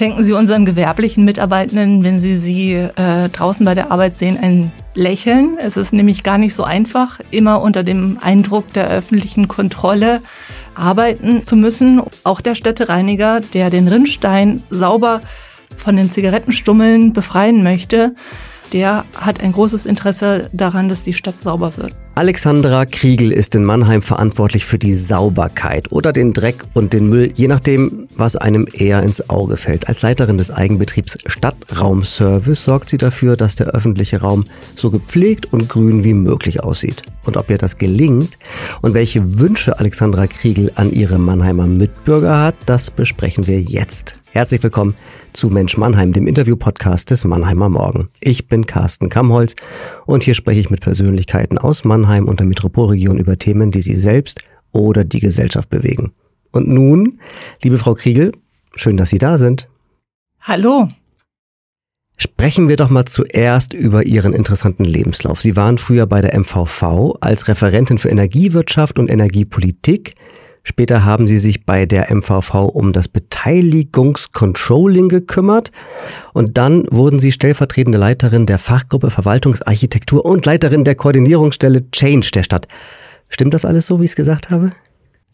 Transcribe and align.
Schenken 0.00 0.24
Sie 0.24 0.32
unseren 0.32 0.64
gewerblichen 0.64 1.26
Mitarbeitenden, 1.26 2.02
wenn 2.02 2.20
Sie 2.20 2.34
sie 2.34 2.72
äh, 2.72 3.28
draußen 3.28 3.66
bei 3.66 3.74
der 3.74 3.92
Arbeit 3.92 4.16
sehen, 4.16 4.38
ein 4.40 4.72
Lächeln. 4.94 5.58
Es 5.58 5.76
ist 5.76 5.92
nämlich 5.92 6.22
gar 6.22 6.38
nicht 6.38 6.54
so 6.54 6.64
einfach, 6.64 7.20
immer 7.30 7.60
unter 7.60 7.82
dem 7.82 8.16
Eindruck 8.18 8.72
der 8.72 8.88
öffentlichen 8.88 9.46
Kontrolle 9.46 10.22
arbeiten 10.74 11.44
zu 11.44 11.54
müssen. 11.54 12.00
Auch 12.24 12.40
der 12.40 12.54
Städtereiniger, 12.54 13.40
der 13.52 13.68
den 13.68 13.88
Rinnstein 13.88 14.62
sauber 14.70 15.20
von 15.76 15.96
den 15.96 16.10
Zigarettenstummeln 16.10 17.12
befreien 17.12 17.62
möchte, 17.62 18.14
der 18.72 19.04
hat 19.14 19.42
ein 19.42 19.52
großes 19.52 19.84
Interesse 19.84 20.48
daran, 20.54 20.88
dass 20.88 21.02
die 21.02 21.12
Stadt 21.12 21.42
sauber 21.42 21.76
wird. 21.76 21.92
Alexandra 22.20 22.84
Kriegel 22.84 23.32
ist 23.32 23.54
in 23.54 23.64
Mannheim 23.64 24.02
verantwortlich 24.02 24.66
für 24.66 24.78
die 24.78 24.94
Sauberkeit 24.94 25.90
oder 25.90 26.12
den 26.12 26.34
Dreck 26.34 26.64
und 26.74 26.92
den 26.92 27.08
Müll, 27.08 27.32
je 27.34 27.48
nachdem, 27.48 28.08
was 28.14 28.36
einem 28.36 28.68
eher 28.70 29.02
ins 29.02 29.30
Auge 29.30 29.56
fällt. 29.56 29.88
Als 29.88 30.02
Leiterin 30.02 30.36
des 30.36 30.50
Eigenbetriebs 30.50 31.16
Stadtraumservice 31.24 32.62
sorgt 32.62 32.90
sie 32.90 32.98
dafür, 32.98 33.38
dass 33.38 33.56
der 33.56 33.68
öffentliche 33.68 34.20
Raum 34.20 34.44
so 34.76 34.90
gepflegt 34.90 35.50
und 35.50 35.70
grün 35.70 36.04
wie 36.04 36.12
möglich 36.12 36.62
aussieht. 36.62 37.04
Und 37.24 37.38
ob 37.38 37.48
ihr 37.48 37.56
das 37.56 37.78
gelingt 37.78 38.36
und 38.82 38.92
welche 38.92 39.40
Wünsche 39.40 39.78
Alexandra 39.78 40.26
Kriegel 40.26 40.72
an 40.74 40.92
ihre 40.92 41.18
Mannheimer 41.18 41.66
Mitbürger 41.66 42.38
hat, 42.38 42.56
das 42.66 42.90
besprechen 42.90 43.46
wir 43.46 43.62
jetzt. 43.62 44.19
Herzlich 44.32 44.62
willkommen 44.62 44.94
zu 45.32 45.48
Mensch 45.48 45.76
Mannheim, 45.76 46.12
dem 46.12 46.28
Interview-Podcast 46.28 47.10
des 47.10 47.24
Mannheimer 47.24 47.68
Morgen. 47.68 48.10
Ich 48.20 48.46
bin 48.46 48.64
Carsten 48.64 49.08
Kamholz 49.08 49.56
und 50.06 50.22
hier 50.22 50.34
spreche 50.34 50.60
ich 50.60 50.70
mit 50.70 50.80
Persönlichkeiten 50.80 51.58
aus 51.58 51.82
Mannheim 51.82 52.28
und 52.28 52.38
der 52.38 52.46
Metropolregion 52.46 53.18
über 53.18 53.38
Themen, 53.38 53.72
die 53.72 53.80
sie 53.80 53.96
selbst 53.96 54.44
oder 54.70 55.02
die 55.02 55.18
Gesellschaft 55.18 55.68
bewegen. 55.68 56.12
Und 56.52 56.68
nun, 56.68 57.18
liebe 57.64 57.76
Frau 57.76 57.94
Kriegel, 57.94 58.30
schön, 58.76 58.96
dass 58.96 59.10
Sie 59.10 59.18
da 59.18 59.36
sind. 59.36 59.68
Hallo. 60.40 60.86
Sprechen 62.16 62.68
wir 62.68 62.76
doch 62.76 62.88
mal 62.88 63.06
zuerst 63.06 63.72
über 63.72 64.06
Ihren 64.06 64.32
interessanten 64.32 64.84
Lebenslauf. 64.84 65.40
Sie 65.40 65.56
waren 65.56 65.76
früher 65.76 66.06
bei 66.06 66.20
der 66.20 66.38
MVV 66.38 67.16
als 67.20 67.48
Referentin 67.48 67.98
für 67.98 68.10
Energiewirtschaft 68.10 69.00
und 69.00 69.10
Energiepolitik 69.10 70.14
Später 70.62 71.04
haben 71.04 71.26
sie 71.26 71.38
sich 71.38 71.64
bei 71.64 71.86
der 71.86 72.14
MVV 72.14 72.66
um 72.66 72.92
das 72.92 73.08
Beteiligungscontrolling 73.08 75.08
gekümmert 75.08 75.72
und 76.32 76.58
dann 76.58 76.84
wurden 76.90 77.18
sie 77.18 77.32
stellvertretende 77.32 77.98
Leiterin 77.98 78.46
der 78.46 78.58
Fachgruppe 78.58 79.10
Verwaltungsarchitektur 79.10 80.24
und 80.24 80.44
Leiterin 80.44 80.84
der 80.84 80.96
Koordinierungsstelle 80.96 81.90
Change 81.90 82.30
der 82.34 82.42
Stadt. 82.42 82.68
Stimmt 83.28 83.54
das 83.54 83.64
alles 83.64 83.86
so, 83.86 84.00
wie 84.00 84.04
ich 84.04 84.10
es 84.10 84.16
gesagt 84.16 84.50
habe? 84.50 84.72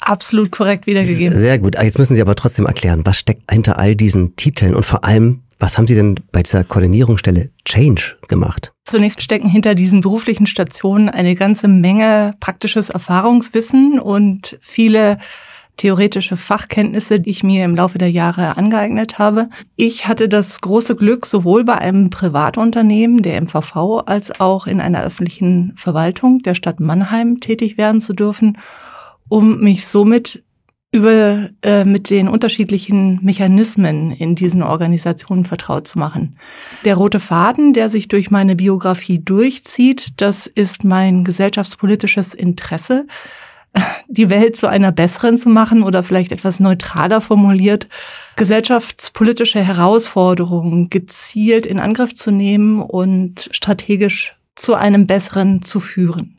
Absolut 0.00 0.52
korrekt 0.52 0.86
wiedergegeben. 0.86 1.38
Sehr 1.38 1.58
gut. 1.58 1.76
Jetzt 1.82 1.98
müssen 1.98 2.14
Sie 2.14 2.20
aber 2.20 2.34
trotzdem 2.34 2.66
erklären, 2.66 3.00
was 3.04 3.18
steckt 3.18 3.50
hinter 3.50 3.78
all 3.78 3.96
diesen 3.96 4.36
Titeln 4.36 4.74
und 4.74 4.84
vor 4.84 5.04
allem, 5.04 5.42
was 5.58 5.78
haben 5.78 5.86
Sie 5.86 5.94
denn 5.94 6.16
bei 6.32 6.42
dieser 6.42 6.64
Koordinierungsstelle 6.64 7.50
Change 7.64 8.16
gemacht? 8.28 8.72
Zunächst 8.84 9.22
stecken 9.22 9.48
hinter 9.48 9.74
diesen 9.74 10.00
beruflichen 10.00 10.46
Stationen 10.46 11.08
eine 11.08 11.34
ganze 11.34 11.68
Menge 11.68 12.34
praktisches 12.40 12.90
Erfahrungswissen 12.90 13.98
und 13.98 14.58
viele 14.60 15.18
theoretische 15.76 16.36
Fachkenntnisse, 16.36 17.20
die 17.20 17.30
ich 17.30 17.42
mir 17.42 17.64
im 17.64 17.76
Laufe 17.76 17.98
der 17.98 18.10
Jahre 18.10 18.56
angeeignet 18.56 19.18
habe. 19.18 19.50
Ich 19.76 20.08
hatte 20.08 20.28
das 20.28 20.60
große 20.60 20.96
Glück, 20.96 21.26
sowohl 21.26 21.64
bei 21.64 21.76
einem 21.76 22.10
Privatunternehmen, 22.10 23.22
der 23.22 23.40
MVV, 23.42 24.02
als 24.06 24.40
auch 24.40 24.66
in 24.66 24.80
einer 24.80 25.02
öffentlichen 25.02 25.72
Verwaltung 25.76 26.38
der 26.38 26.54
Stadt 26.54 26.80
Mannheim 26.80 27.40
tätig 27.40 27.76
werden 27.76 28.00
zu 28.00 28.14
dürfen, 28.14 28.58
um 29.28 29.60
mich 29.60 29.86
somit 29.86 30.42
über 30.92 31.50
äh, 31.62 31.84
mit 31.84 32.10
den 32.10 32.28
unterschiedlichen 32.28 33.18
Mechanismen 33.22 34.12
in 34.12 34.34
diesen 34.34 34.62
Organisationen 34.62 35.44
vertraut 35.44 35.86
zu 35.86 35.98
machen. 35.98 36.38
Der 36.84 36.96
rote 36.96 37.20
Faden, 37.20 37.74
der 37.74 37.88
sich 37.88 38.08
durch 38.08 38.30
meine 38.30 38.56
Biografie 38.56 39.18
durchzieht, 39.18 40.20
das 40.20 40.46
ist 40.46 40.84
mein 40.84 41.24
gesellschaftspolitisches 41.24 42.34
Interesse, 42.34 43.06
die 44.08 44.30
Welt 44.30 44.56
zu 44.56 44.68
einer 44.68 44.92
besseren 44.92 45.36
zu 45.36 45.48
machen 45.48 45.82
oder 45.82 46.02
vielleicht 46.02 46.32
etwas 46.32 46.60
neutraler 46.60 47.20
formuliert, 47.20 47.88
gesellschaftspolitische 48.36 49.62
Herausforderungen 49.62 50.88
gezielt 50.88 51.66
in 51.66 51.78
Angriff 51.78 52.14
zu 52.14 52.30
nehmen 52.30 52.80
und 52.80 53.48
strategisch 53.52 54.36
zu 54.54 54.74
einem 54.74 55.06
besseren 55.06 55.62
zu 55.62 55.80
führen. 55.80 56.38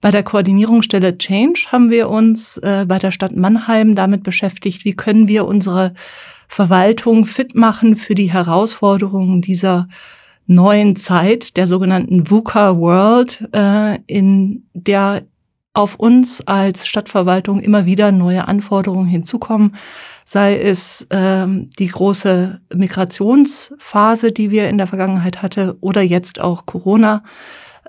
Bei 0.00 0.10
der 0.10 0.22
Koordinierungsstelle 0.22 1.18
Change 1.18 1.66
haben 1.72 1.90
wir 1.90 2.08
uns 2.08 2.56
äh, 2.58 2.84
bei 2.86 2.98
der 2.98 3.10
Stadt 3.10 3.34
Mannheim 3.34 3.94
damit 3.94 4.22
beschäftigt, 4.22 4.84
wie 4.84 4.94
können 4.94 5.26
wir 5.28 5.46
unsere 5.46 5.94
Verwaltung 6.46 7.24
fit 7.24 7.54
machen 7.54 7.96
für 7.96 8.14
die 8.14 8.32
Herausforderungen 8.32 9.42
dieser 9.42 9.88
neuen 10.46 10.96
Zeit, 10.96 11.56
der 11.56 11.66
sogenannten 11.66 12.30
VUCA 12.30 12.78
World, 12.78 13.46
äh, 13.52 13.98
in 14.06 14.64
der 14.72 15.22
auf 15.74 15.94
uns 15.94 16.40
als 16.46 16.88
Stadtverwaltung 16.88 17.60
immer 17.60 17.86
wieder 17.86 18.10
neue 18.10 18.48
Anforderungen 18.48 19.06
hinzukommen, 19.06 19.76
sei 20.24 20.58
es 20.58 21.06
ähm, 21.10 21.70
die 21.78 21.86
große 21.86 22.60
Migrationsphase, 22.74 24.32
die 24.32 24.50
wir 24.50 24.68
in 24.68 24.78
der 24.78 24.86
Vergangenheit 24.86 25.42
hatte, 25.42 25.76
oder 25.80 26.02
jetzt 26.02 26.40
auch 26.40 26.66
Corona 26.66 27.22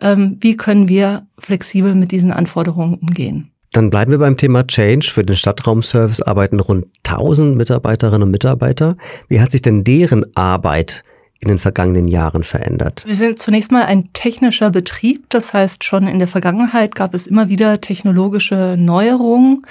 wie 0.01 0.57
können 0.57 0.87
wir 0.87 1.27
flexibel 1.37 1.95
mit 1.95 2.11
diesen 2.11 2.31
Anforderungen 2.31 2.95
umgehen. 2.95 3.51
Dann 3.71 3.89
bleiben 3.89 4.11
wir 4.11 4.17
beim 4.17 4.37
Thema 4.37 4.65
Change. 4.65 5.09
Für 5.11 5.23
den 5.23 5.35
Stadtraumservice 5.35 6.21
arbeiten 6.21 6.59
rund 6.59 6.87
1000 7.05 7.55
Mitarbeiterinnen 7.55 8.23
und 8.23 8.31
Mitarbeiter. 8.31 8.97
Wie 9.27 9.41
hat 9.41 9.51
sich 9.51 9.61
denn 9.61 9.83
deren 9.83 10.25
Arbeit 10.35 11.03
in 11.39 11.49
den 11.49 11.59
vergangenen 11.59 12.07
Jahren 12.07 12.43
verändert? 12.43 13.03
Wir 13.05 13.15
sind 13.15 13.39
zunächst 13.39 13.71
mal 13.71 13.83
ein 13.83 14.11
technischer 14.13 14.71
Betrieb. 14.71 15.25
Das 15.29 15.53
heißt, 15.53 15.83
schon 15.83 16.07
in 16.07 16.17
der 16.19 16.27
Vergangenheit 16.27 16.95
gab 16.95 17.13
es 17.13 17.27
immer 17.27 17.49
wieder 17.49 17.79
technologische 17.79 18.75
Neuerungen 18.77 19.65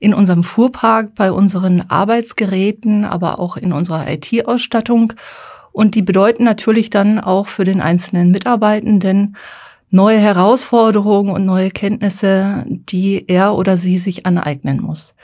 in 0.00 0.14
unserem 0.14 0.42
Fuhrpark, 0.42 1.14
bei 1.14 1.30
unseren 1.30 1.82
Arbeitsgeräten, 1.88 3.04
aber 3.04 3.38
auch 3.38 3.56
in 3.56 3.72
unserer 3.72 4.10
IT-Ausstattung. 4.10 5.12
Und 5.70 5.94
die 5.94 6.02
bedeuten 6.02 6.44
natürlich 6.44 6.90
dann 6.90 7.20
auch 7.20 7.46
für 7.46 7.64
den 7.64 7.80
einzelnen 7.80 8.32
Mitarbeitenden 8.32 9.36
neue 9.94 10.18
Herausforderungen 10.18 11.32
und 11.32 11.46
neue 11.46 11.70
Kenntnisse, 11.70 12.64
die 12.66 13.24
er 13.28 13.54
oder 13.54 13.76
sie 13.76 13.98
sich 13.98 14.26
aneignen 14.26 14.82
muss. 14.82 15.14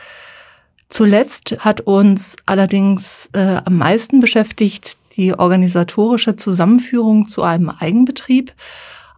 Zuletzt 0.88 1.56
hat 1.58 1.80
uns 1.80 2.36
allerdings 2.46 3.28
äh, 3.32 3.60
am 3.64 3.78
meisten 3.78 4.20
beschäftigt 4.20 4.96
die 5.16 5.34
organisatorische 5.34 6.36
Zusammenführung 6.36 7.26
zu 7.26 7.42
einem 7.42 7.68
Eigenbetrieb 7.68 8.52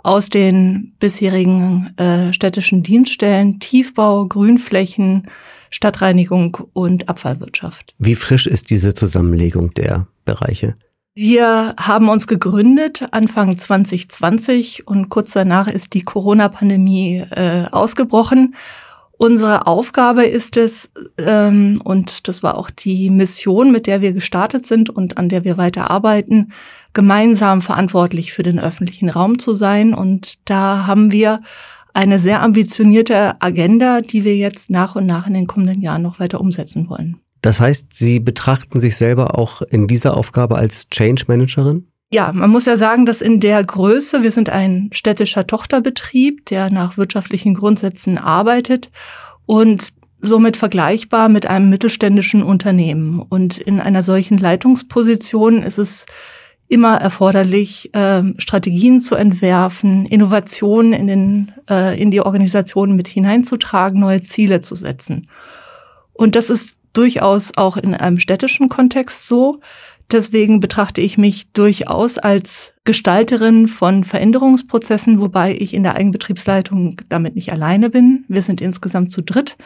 aus 0.02 0.30
den 0.30 0.94
bisherigen 0.98 1.96
äh, 1.98 2.32
städtischen 2.32 2.82
Dienststellen 2.82 3.60
Tiefbau, 3.60 4.26
Grünflächen, 4.26 5.28
Stadtreinigung 5.70 6.58
und 6.72 7.10
Abfallwirtschaft. 7.10 7.94
Wie 7.98 8.14
frisch 8.14 8.46
ist 8.46 8.70
diese 8.70 8.94
Zusammenlegung 8.94 9.74
der 9.74 10.06
Bereiche? 10.24 10.74
Wir 11.15 11.75
haben 11.78 12.09
uns 12.09 12.27
gegründet 12.27 13.05
Anfang 13.11 13.59
2020 13.59 14.87
und 14.89 15.11
kurz 15.11 15.33
danach 15.33 15.69
ist 15.69 15.93
die 15.93 16.05
Corona-Pandemie 16.05 17.25
äh, 17.31 17.67
ausgebrochen. 17.71 18.55
Unsere 19.19 19.67
Aufgabe 19.67 20.25
ist 20.25 20.56
es, 20.56 20.91
ähm, 21.19 21.83
und 21.84 22.28
das 22.28 22.43
war 22.43 22.56
auch 22.56 22.71
die 22.71 23.11
Mission, 23.11 23.73
mit 23.73 23.87
der 23.87 24.00
wir 24.00 24.15
gestartet 24.15 24.67
sind 24.67 24.89
und 24.89 25.19
an 25.19 25.28
der 25.28 25.45
wir 25.45 25.59
weiter 25.59 25.91
arbeiten, 25.91 26.53
gemeinsam 26.95 27.61
verantwortlich 27.61 28.33
für 28.33 28.43
den 28.43 28.59
öffentlichen 28.59 29.11
Raum 29.11 29.39
zu 29.39 29.53
sein. 29.53 29.93
Und 29.93 30.49
da 30.49 30.87
haben 30.87 31.12
wir 31.12 31.43
eine 31.93 32.19
sehr 32.19 32.43
ambitionierte 32.43 33.41
Agenda, 33.41 34.00
die 34.00 34.25
wir 34.25 34.37
jetzt 34.37 34.71
nach 34.71 34.97
und 34.97 35.06
nach 35.06 35.27
in 35.27 35.34
den 35.34 35.47
kommenden 35.47 35.83
Jahren 35.83 36.03
noch 36.03 36.19
weiter 36.19 36.41
umsetzen 36.41 36.88
wollen. 36.88 37.21
Das 37.43 37.61
heißt, 37.61 37.89
Sie 37.93 38.21
betrachten 38.21 38.81
sich 38.81 38.97
selber 38.97 39.39
auch 39.39 39.62
in 39.62 39.89
dieser 39.89 40.17
Aufgabe 40.17 40.56
als 40.56 40.89
Change 40.89 41.25
Managerin? 41.27 41.89
Ja, 42.11 42.31
man 42.33 42.50
muss 42.50 42.67
ja 42.67 42.77
sagen, 42.77 43.06
dass 43.06 43.21
in 43.21 43.41
der 43.41 43.65
Größe, 43.65 44.23
wir 44.23 44.31
sind 44.31 44.50
ein 44.50 44.91
städtischer 44.93 45.47
Tochterbetrieb, 45.47 46.47
der 46.47 46.71
nach 46.71 46.97
wirtschaftlichen 46.97 47.55
Grundsätzen 47.55 48.19
arbeitet 48.19 48.91
und 49.47 49.93
somit 50.21 50.56
vergleichbar 50.56 51.29
mit 51.29 51.47
einem 51.47 51.69
mittelständischen 51.69 52.43
Unternehmen. 52.43 53.19
Und 53.19 53.59
in 53.59 53.81
einer 53.81 54.03
solchen 54.03 54.39
Leitungsposition 54.39 55.62
ist 55.62 55.79
es 55.79 56.06
immer 56.69 56.97
erforderlich, 56.97 57.93
äh, 57.94 58.23
Strategien 58.39 59.00
zu 59.00 59.15
entwerfen, 59.15 60.06
Innovationen 60.06 60.93
in, 60.93 61.06
den, 61.06 61.53
äh, 61.69 62.00
in 62.00 62.11
die 62.11 62.21
Organisation 62.21 62.94
mit 62.94 63.09
hineinzutragen, 63.09 64.00
neue 64.00 64.23
Ziele 64.23 64.61
zu 64.61 64.75
setzen. 64.75 65.29
Und 66.12 66.37
das 66.37 66.50
ist 66.50 66.79
durchaus 66.93 67.53
auch 67.56 67.77
in 67.77 67.94
einem 67.94 68.19
städtischen 68.19 68.69
Kontext 68.69 69.27
so. 69.27 69.61
Deswegen 70.11 70.61
betrachte 70.61 71.00
ich 71.00 71.17
mich 71.17 71.53
durchaus 71.53 72.19
als 72.19 72.75
Gestalterin 72.85 73.67
von 73.67 74.05
Veränderungsprozessen, 74.05 75.21
wobei 75.21 75.56
ich 75.56 75.73
in 75.73 75.83
der 75.83 75.94
Eigenbetriebsleitung 75.94 77.00
damit 77.09 77.35
nicht 77.35 77.50
alleine 77.53 77.89
bin. 77.89 78.25
Wir 78.29 78.43
sind 78.43 78.61
insgesamt 78.61 79.12
zu 79.12 79.23
dritt. 79.23 79.56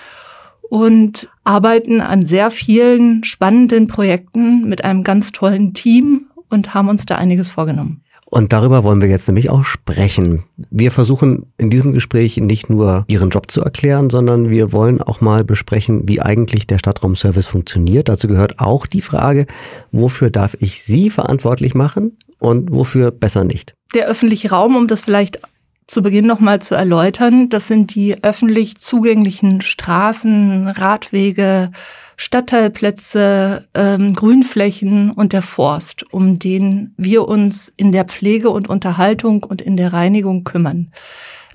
und 0.69 1.29
arbeiten 1.45 2.01
an 2.01 2.27
sehr 2.27 2.51
vielen 2.51 3.23
spannenden 3.25 3.87
Projekten 3.87 4.69
mit 4.69 4.85
einem 4.85 5.05
ganz 5.05 5.33
tollen 5.33 5.75
Team 5.75 6.27
und 6.49 6.75
haben 6.75 6.89
uns 6.89 7.07
da 7.07 7.17
einiges 7.17 7.51
vorgenommen. 7.51 8.03
Und 8.29 8.53
darüber 8.53 8.83
wollen 8.83 9.01
wir 9.01 9.09
jetzt 9.09 9.29
nämlich 9.29 9.51
auch 9.51 9.65
sprechen. 9.65 10.43
Wir 10.71 10.91
versuchen 10.91 11.47
in 11.59 11.71
diesem 11.71 11.93
Gespräch 11.93 12.37
nicht 12.39 12.69
nur 12.69 13.05
Ihren 13.07 13.31
Job 13.31 13.51
zu 13.51 13.63
erklären, 13.63 14.11
sondern 14.11 14.51
wir 14.51 14.73
wollen 14.73 15.01
auch 15.01 15.21
mal 15.21 15.45
besprechen, 15.45 16.09
wie 16.09 16.21
eigentlich 16.21 16.67
der 16.67 16.79
Stadtraumservice 16.79 17.47
funktioniert. 17.47 18.09
Dazu 18.09 18.27
gehört 18.27 18.59
auch 18.59 18.87
die 18.87 19.01
Frage, 19.01 19.47
wofür 19.93 20.31
darf 20.31 20.57
ich 20.59 20.83
Sie 20.83 21.09
verantwortlich 21.09 21.75
machen 21.75 22.19
und 22.41 22.73
wofür 22.73 23.13
besser 23.13 23.45
nicht? 23.45 23.77
Der 23.95 24.09
öffentliche 24.09 24.51
Raum, 24.51 24.75
um 24.75 24.89
das 24.89 25.03
vielleicht 25.03 25.41
zu 25.87 26.03
Beginn 26.03 26.27
nochmal 26.27 26.61
zu 26.61 26.75
erläutern, 26.75 27.49
das 27.49 27.69
sind 27.69 27.95
die 27.95 28.25
öffentlich 28.25 28.79
zugänglichen 28.79 29.61
Straßen, 29.61 30.67
Radwege, 30.67 31.71
Stadtteilplätze, 32.17 33.67
ähm, 33.75 34.15
Grünflächen 34.15 35.11
und 35.11 35.33
der 35.33 35.43
Forst, 35.43 36.05
um 36.13 36.39
den 36.39 36.95
wir 36.97 37.29
uns 37.29 37.73
in 37.77 37.93
der 37.93 38.05
Pflege 38.05 38.51
und 38.51 38.69
Unterhaltung 38.69 39.43
und 39.45 39.61
in 39.61 39.77
der 39.77 39.93
Reinigung 39.93 40.45
kümmern. 40.45 40.93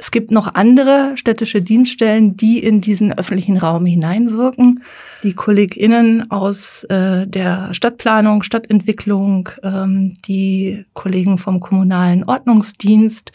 Es 0.01 0.09
gibt 0.09 0.31
noch 0.31 0.55
andere 0.55 1.11
städtische 1.15 1.61
Dienststellen, 1.61 2.35
die 2.35 2.57
in 2.57 2.81
diesen 2.81 3.13
öffentlichen 3.13 3.57
Raum 3.57 3.85
hineinwirken. 3.85 4.83
Die 5.21 5.33
KollegInnen 5.33 6.31
aus 6.31 6.83
äh, 6.85 7.27
der 7.27 7.71
Stadtplanung, 7.75 8.41
Stadtentwicklung, 8.41 9.49
ähm, 9.61 10.15
die 10.25 10.85
Kollegen 10.93 11.37
vom 11.37 11.59
kommunalen 11.59 12.23
Ordnungsdienst, 12.23 13.31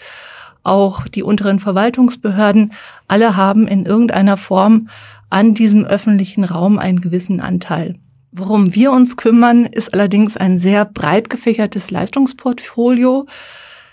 auch 0.65 1.07
die 1.07 1.23
unteren 1.23 1.61
Verwaltungsbehörden, 1.61 2.73
alle 3.07 3.37
haben 3.37 3.69
in 3.69 3.87
irgendeiner 3.87 4.37
Form 4.37 4.89
an 5.31 5.55
diesem 5.55 5.85
öffentlichen 5.85 6.45
Raum 6.45 6.79
einen 6.79 7.01
gewissen 7.01 7.41
Anteil. 7.41 7.97
Worum 8.33 8.75
wir 8.75 8.93
uns 8.93 9.17
kümmern, 9.17 9.65
ist 9.65 9.95
allerdings 9.95 10.37
ein 10.37 10.59
sehr 10.59 10.85
breit 10.85 11.31
gefächertes 11.31 11.91
Leistungsportfolio. 11.91 13.27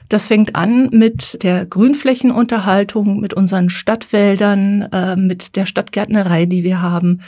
Das 0.10 0.28
fängt 0.28 0.56
an 0.56 0.90
mit 0.92 1.42
der 1.44 1.66
Grünflächenunterhaltung, 1.66 3.20
mit 3.20 3.34
unseren 3.34 3.70
Stadtwäldern, 3.70 4.82
äh, 4.92 5.16
mit 5.16 5.56
der 5.56 5.66
Stadtgärtnerei, 5.66 6.46
die 6.46 6.64
wir 6.64 6.82
haben, 6.82 7.22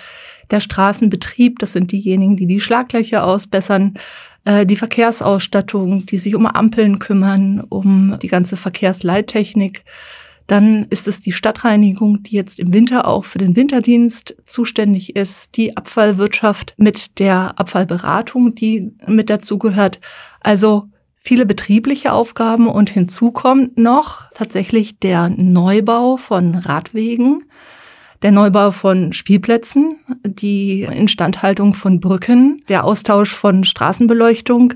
der 0.52 0.60
Straßenbetrieb, 0.60 1.60
das 1.60 1.74
sind 1.74 1.92
diejenigen, 1.92 2.38
die 2.38 2.48
die 2.48 2.60
Schlaglöcher 2.60 3.24
ausbessern, 3.24 3.96
äh, 4.44 4.66
die 4.66 4.75
Verkehrsausstattung, 4.75 6.06
die 6.06 6.18
sich 6.18 6.36
um 6.36 6.46
Ampeln 6.46 7.00
kümmern, 7.00 7.63
um 7.68 8.18
die 8.22 8.28
ganze 8.28 8.57
Verkehrsleittechnik. 8.57 9.84
Dann 10.47 10.86
ist 10.89 11.07
es 11.07 11.21
die 11.21 11.31
Stadtreinigung, 11.31 12.21
die 12.24 12.36
jetzt 12.36 12.59
im 12.59 12.74
Winter 12.74 13.07
auch 13.07 13.25
für 13.25 13.39
den 13.39 13.56
Winterdienst 13.56 14.36
zuständig 14.45 15.15
ist, 15.15 15.57
die 15.57 15.75
Abfallwirtschaft 15.75 16.75
mit 16.77 17.19
der 17.19 17.59
Abfallberatung, 17.59 18.53
die 18.53 18.92
mit 19.07 19.30
dazugehört. 19.30 20.00
Also 20.42 20.89
viele 21.15 21.47
betriebliche 21.47 22.13
Aufgaben 22.13 22.68
und 22.68 22.89
hinzu 22.89 23.31
kommt 23.31 23.77
noch 23.77 24.31
tatsächlich 24.33 25.00
der 25.00 25.30
Neubau 25.30 26.18
von 26.18 26.53
Radwegen, 26.53 27.44
der 28.21 28.31
Neubau 28.31 28.71
von 28.71 29.13
Spielplätzen, 29.13 29.97
die 30.24 30.83
Instandhaltung 30.83 31.74
von 31.74 32.00
Brücken, 32.00 32.63
der 32.69 32.83
Austausch 32.83 33.33
von 33.33 33.63
Straßenbeleuchtung. 33.63 34.75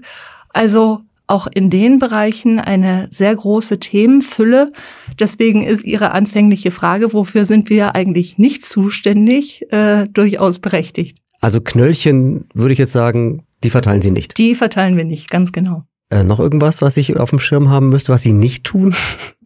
Also 0.50 1.02
auch 1.30 1.48
in 1.48 1.70
den 1.70 2.00
Bereichen 2.00 2.60
eine 2.60 3.08
sehr 3.12 3.36
große 3.36 3.80
Themenfülle. 3.80 4.72
Deswegen 5.20 5.64
ist 5.64 5.84
Ihre 5.84 6.12
anfängliche 6.12 6.72
Frage, 6.72 7.14
wofür 7.14 7.46
sind 7.46 7.70
wir 7.70 7.96
eigentlich 7.96 8.38
nicht 8.38 8.66
zuständig, 8.66 9.72
äh, 9.72 10.06
durchaus 10.12 10.60
berechtigt. 10.60 11.18
Also 11.42 11.62
Knöllchen 11.62 12.46
würde 12.54 12.74
ich 12.74 12.80
jetzt 12.80 12.92
sagen, 12.92 13.44
die 13.64 13.70
verteilen 13.70 14.02
Sie 14.02 14.12
nicht. 14.12 14.38
Die 14.38 14.56
verteilen 14.56 14.98
wir 14.98 15.06
nicht, 15.06 15.30
ganz 15.30 15.52
genau. 15.52 15.84
Äh, 16.10 16.24
noch 16.24 16.40
irgendwas, 16.40 16.82
was 16.82 16.98
ich 16.98 17.18
auf 17.18 17.30
dem 17.30 17.40
Schirm 17.40 17.70
haben 17.70 17.90
müsste, 17.90 18.12
was 18.12 18.24
Sie 18.24 18.34
nicht 18.34 18.64
tun? 18.64 18.96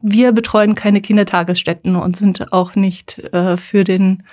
Wir 0.01 0.31
betreuen 0.33 0.75
keine 0.75 1.01
Kindertagesstätten 1.01 1.95
und 1.95 2.17
sind 2.17 2.51
auch 2.51 2.75
nicht 2.75 3.19
äh, 3.33 3.57
für 3.57 3.83
den 3.83 4.23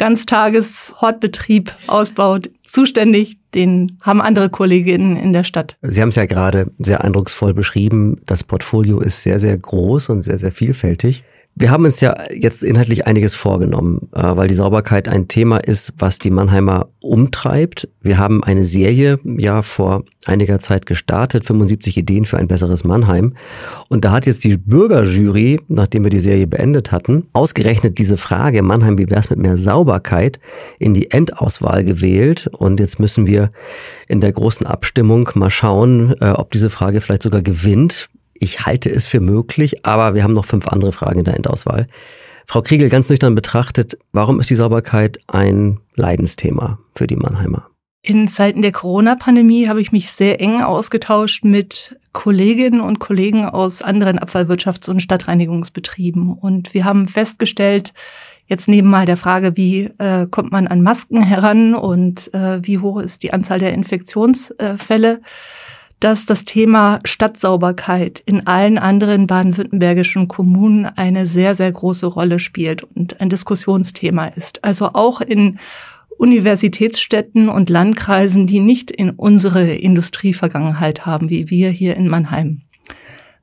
Ganztageshortbetrieb, 0.00 1.76
Ausbau 1.86 2.38
zuständig. 2.64 3.36
Den 3.54 3.98
haben 4.02 4.22
andere 4.22 4.48
Kolleginnen 4.48 5.16
in 5.16 5.34
der 5.34 5.44
Stadt. 5.44 5.76
Sie 5.82 6.00
haben 6.00 6.08
es 6.08 6.14
ja 6.14 6.24
gerade 6.24 6.70
sehr 6.78 7.04
eindrucksvoll 7.04 7.52
beschrieben. 7.52 8.18
Das 8.24 8.42
Portfolio 8.42 9.00
ist 9.00 9.22
sehr, 9.22 9.38
sehr 9.38 9.58
groß 9.58 10.08
und 10.08 10.22
sehr, 10.22 10.38
sehr 10.38 10.52
vielfältig. 10.52 11.22
Wir 11.56 11.70
haben 11.70 11.84
uns 11.84 12.00
ja 12.00 12.16
jetzt 12.32 12.62
inhaltlich 12.62 13.06
einiges 13.06 13.34
vorgenommen, 13.34 14.08
äh, 14.14 14.22
weil 14.22 14.48
die 14.48 14.54
Sauberkeit 14.54 15.08
ein 15.08 15.28
Thema 15.28 15.58
ist, 15.58 15.92
was 15.98 16.18
die 16.18 16.30
Mannheimer 16.30 16.88
umtreibt. 17.00 17.86
Wir 18.00 18.16
haben 18.16 18.42
eine 18.42 18.64
Serie 18.64 19.18
ja 19.24 19.60
vor 19.60 20.04
einiger 20.24 20.58
Zeit 20.60 20.86
gestartet, 20.86 21.44
75 21.44 21.98
Ideen 21.98 22.24
für 22.24 22.38
ein 22.38 22.48
besseres 22.48 22.84
Mannheim. 22.84 23.34
Und 23.88 24.04
da 24.04 24.12
hat 24.12 24.26
jetzt 24.26 24.44
die 24.44 24.56
Bürgerjury, 24.56 25.60
nachdem 25.68 26.04
wir 26.04 26.10
die 26.10 26.20
Serie 26.20 26.46
beendet 26.46 26.92
hatten, 26.92 27.26
ausgerechnet 27.34 27.98
diese 27.98 28.16
Frage, 28.16 28.62
Mannheim, 28.62 28.96
wie 28.96 29.10
wär's 29.10 29.28
mit 29.28 29.38
mehr 29.38 29.56
Sauberkeit, 29.56 30.40
in 30.78 30.94
die 30.94 31.10
Endauswahl 31.10 31.84
gewählt. 31.84 32.48
Und 32.52 32.80
jetzt 32.80 32.98
müssen 33.00 33.26
wir 33.26 33.50
in 34.08 34.20
der 34.20 34.32
großen 34.32 34.66
Abstimmung 34.66 35.28
mal 35.34 35.50
schauen, 35.50 36.14
äh, 36.20 36.30
ob 36.30 36.52
diese 36.52 36.70
Frage 36.70 37.00
vielleicht 37.00 37.22
sogar 37.22 37.42
gewinnt. 37.42 38.08
Ich 38.42 38.64
halte 38.64 38.88
es 38.90 39.06
für 39.06 39.20
möglich, 39.20 39.84
aber 39.84 40.14
wir 40.14 40.24
haben 40.24 40.32
noch 40.32 40.46
fünf 40.46 40.66
andere 40.66 40.92
Fragen 40.92 41.18
in 41.18 41.24
der 41.26 41.36
Endauswahl. 41.36 41.86
Frau 42.46 42.62
Kriegel, 42.62 42.88
ganz 42.88 43.10
nüchtern 43.10 43.34
betrachtet, 43.34 43.98
warum 44.12 44.40
ist 44.40 44.48
die 44.48 44.56
Sauberkeit 44.56 45.20
ein 45.28 45.78
Leidensthema 45.94 46.78
für 46.94 47.06
die 47.06 47.16
Mannheimer? 47.16 47.66
In 48.02 48.28
Zeiten 48.28 48.62
der 48.62 48.72
Corona-Pandemie 48.72 49.68
habe 49.68 49.82
ich 49.82 49.92
mich 49.92 50.10
sehr 50.10 50.40
eng 50.40 50.62
ausgetauscht 50.62 51.44
mit 51.44 51.96
Kolleginnen 52.12 52.80
und 52.80 52.98
Kollegen 52.98 53.44
aus 53.44 53.82
anderen 53.82 54.18
Abfallwirtschafts- 54.18 54.88
und 54.88 55.00
Stadtreinigungsbetrieben. 55.00 56.32
Und 56.32 56.72
wir 56.72 56.86
haben 56.86 57.08
festgestellt, 57.08 57.92
jetzt 58.46 58.68
neben 58.68 58.88
mal 58.88 59.04
der 59.04 59.18
Frage, 59.18 59.58
wie 59.58 59.90
äh, 59.98 60.26
kommt 60.30 60.50
man 60.50 60.66
an 60.66 60.82
Masken 60.82 61.22
heran 61.22 61.74
und 61.74 62.32
äh, 62.32 62.66
wie 62.66 62.78
hoch 62.78 63.00
ist 63.00 63.22
die 63.22 63.34
Anzahl 63.34 63.58
der 63.58 63.74
Infektionsfälle, 63.74 65.20
dass 66.00 66.24
das 66.24 66.44
Thema 66.44 66.98
Stadtsauberkeit 67.04 68.22
in 68.24 68.46
allen 68.46 68.78
anderen 68.78 69.26
baden-württembergischen 69.26 70.28
Kommunen 70.28 70.86
eine 70.86 71.26
sehr, 71.26 71.54
sehr 71.54 71.70
große 71.70 72.06
Rolle 72.06 72.38
spielt 72.38 72.82
und 72.82 73.20
ein 73.20 73.28
Diskussionsthema 73.28 74.26
ist. 74.28 74.64
Also 74.64 74.90
auch 74.94 75.20
in 75.20 75.58
Universitätsstädten 76.16 77.48
und 77.48 77.70
Landkreisen, 77.70 78.46
die 78.46 78.60
nicht 78.60 78.90
in 78.90 79.10
unsere 79.10 79.74
Industrievergangenheit 79.74 81.06
haben, 81.06 81.30
wie 81.30 81.48
wir 81.50 81.70
hier 81.70 81.96
in 81.96 82.08
Mannheim. 82.08 82.62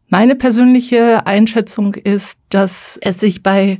Meine 0.10 0.36
persönliche 0.36 1.26
Einschätzung 1.28 1.96
ist, 1.96 2.40
dass 2.50 2.98
es 3.02 3.20
sich 3.20 3.44
bei 3.44 3.80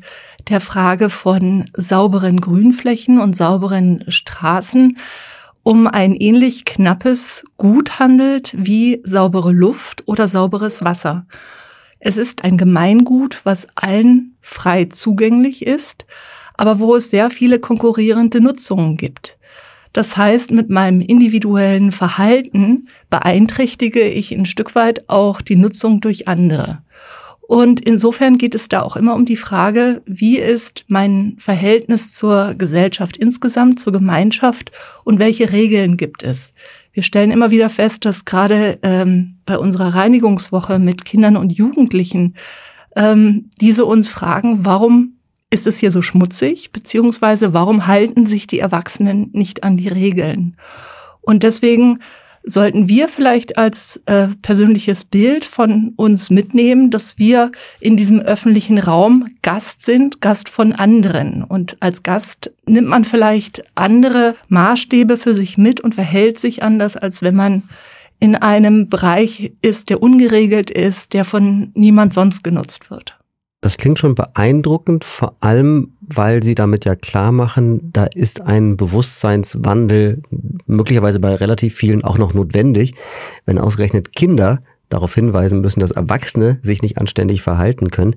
der 0.50 0.62
Frage 0.62 1.10
von 1.10 1.66
sauberen 1.74 2.42
Grünflächen 2.42 3.20
und 3.20 3.36
sauberen 3.36 4.04
Straßen 4.08 4.98
um 5.68 5.86
ein 5.86 6.16
ähnlich 6.16 6.64
knappes 6.64 7.44
Gut 7.58 8.00
handelt 8.00 8.56
wie 8.58 9.02
saubere 9.04 9.52
Luft 9.52 10.02
oder 10.08 10.30
sauberes 10.30 10.82
Wasser. 10.82 11.28
Es 12.00 12.16
ist 12.16 12.46
ein 12.46 12.58
Gemeingut, 12.58 13.42
was 13.44 13.68
allen 13.76 14.38
frei 14.40 14.86
zugänglich 14.86 15.68
ist, 15.68 16.06
aber 16.54 16.80
wo 16.80 16.96
es 16.96 17.10
sehr 17.10 17.30
viele 17.30 17.60
konkurrierende 17.60 18.40
Nutzungen 18.40 18.96
gibt. 18.96 19.38
Das 19.92 20.16
heißt, 20.16 20.52
mit 20.52 20.70
meinem 20.70 21.02
individuellen 21.02 21.92
Verhalten 21.92 22.88
beeinträchtige 23.10 24.08
ich 24.08 24.32
ein 24.32 24.46
Stück 24.46 24.74
weit 24.74 25.10
auch 25.10 25.42
die 25.42 25.58
Nutzung 25.58 26.00
durch 26.00 26.30
andere. 26.30 26.82
Und 27.48 27.80
insofern 27.80 28.38
geht 28.38 28.54
es 28.56 28.68
da 28.68 28.82
auch 28.82 28.98
immer 28.98 29.16
um 29.16 29.24
die 29.24 29.38
Frage, 29.38 30.02
wie 30.06 30.38
ist 30.38 30.84
mein 30.90 31.38
Verhältnis 31.40 32.12
zur 32.12 32.56
Gesellschaft 32.56 33.16
insgesamt, 33.16 33.80
zur 33.80 33.94
Gemeinschaft 33.94 34.72
und 35.06 35.18
welche 35.18 35.54
Regeln 35.54 35.96
gibt 35.96 36.24
es? 36.24 36.54
Wir 36.92 37.04
stellen 37.04 37.32
immer 37.32 37.50
wieder 37.50 37.70
fest, 37.70 38.04
dass 38.04 38.26
gerade 38.26 38.80
ähm, 38.84 39.38
bei 39.46 39.58
unserer 39.58 39.96
Reinigungswoche 39.96 40.78
mit 40.78 41.06
Kindern 41.06 41.38
und 41.38 41.52
Jugendlichen 41.52 42.36
ähm, 42.98 43.50
diese 43.62 43.86
uns 43.86 44.10
fragen, 44.10 44.66
warum 44.66 45.14
ist 45.50 45.68
es 45.68 45.80
hier 45.80 45.92
so 45.92 46.02
schmutzig, 46.02 46.74
beziehungsweise 46.74 47.54
warum 47.54 47.88
halten 47.88 48.26
sich 48.26 48.48
die 48.48 48.60
Erwachsenen 48.60 49.30
nicht 49.32 49.64
an 49.64 49.78
die 49.78 49.88
Regeln? 49.88 50.58
Und 51.22 51.44
deswegen 51.44 52.00
sollten 52.48 52.88
wir 52.88 53.08
vielleicht 53.10 53.58
als 53.58 54.02
äh, 54.06 54.30
persönliches 54.42 55.04
Bild 55.06 55.46
von 55.46 55.94
uns 55.98 56.30
mitnehmen, 56.30 56.90
dass 56.90 57.20
wir 57.20 57.52
in 57.80 57.98
diesem 57.98 58.20
öffentlichen 58.20 58.80
Raum 58.80 59.28
Gast 59.42 59.84
sind, 59.84 60.22
Gast 60.22 60.50
von 60.50 60.74
anderen. 60.74 61.44
Und 61.44 61.78
als 61.82 62.04
Gast 62.04 62.52
nimmt 62.66 62.88
man 62.88 63.04
vielleicht 63.04 63.64
andere 63.76 64.36
Maßstäbe 64.48 65.18
für 65.18 65.36
sich 65.36 65.58
mit 65.58 65.82
und 65.82 65.96
verhält 65.96 66.40
sich 66.40 66.64
anders, 66.64 66.96
als 66.96 67.22
wenn 67.22 67.36
man 67.36 67.64
in 68.20 68.36
einem 68.36 68.90
Bereich 68.90 69.52
ist, 69.62 69.90
der 69.90 70.02
ungeregelt 70.02 70.72
ist, 70.72 71.14
der 71.14 71.26
von 71.26 71.72
niemand 71.76 72.14
sonst 72.14 72.44
genutzt 72.44 72.90
wird. 72.90 73.17
Das 73.62 73.78
klingt 73.78 73.98
schon 73.98 74.14
beeindruckend, 74.14 75.04
vor 75.04 75.36
allem, 75.40 75.94
weil 76.02 76.44
Sie 76.44 76.54
damit 76.54 76.86
ja 76.86 76.96
klar 76.96 77.32
machen, 77.32 77.92
da 77.92 78.06
ist 78.06 78.42
ein 78.42 78.78
Bewusstseinswandel 78.78 80.22
möglicherweise 80.68 81.20
bei 81.20 81.34
relativ 81.34 81.74
vielen 81.74 82.04
auch 82.04 82.20
noch 82.20 82.36
notwendig, 82.36 82.94
wenn 83.46 83.58
ausgerechnet 83.58 84.16
Kinder 84.16 84.62
darauf 84.90 85.16
hinweisen 85.16 85.62
müssen, 85.62 85.80
dass 85.80 85.92
Erwachsene 85.92 86.60
sich 86.62 86.84
nicht 86.84 87.00
anständig 87.00 87.42
verhalten 87.42 87.90
können. 87.90 88.16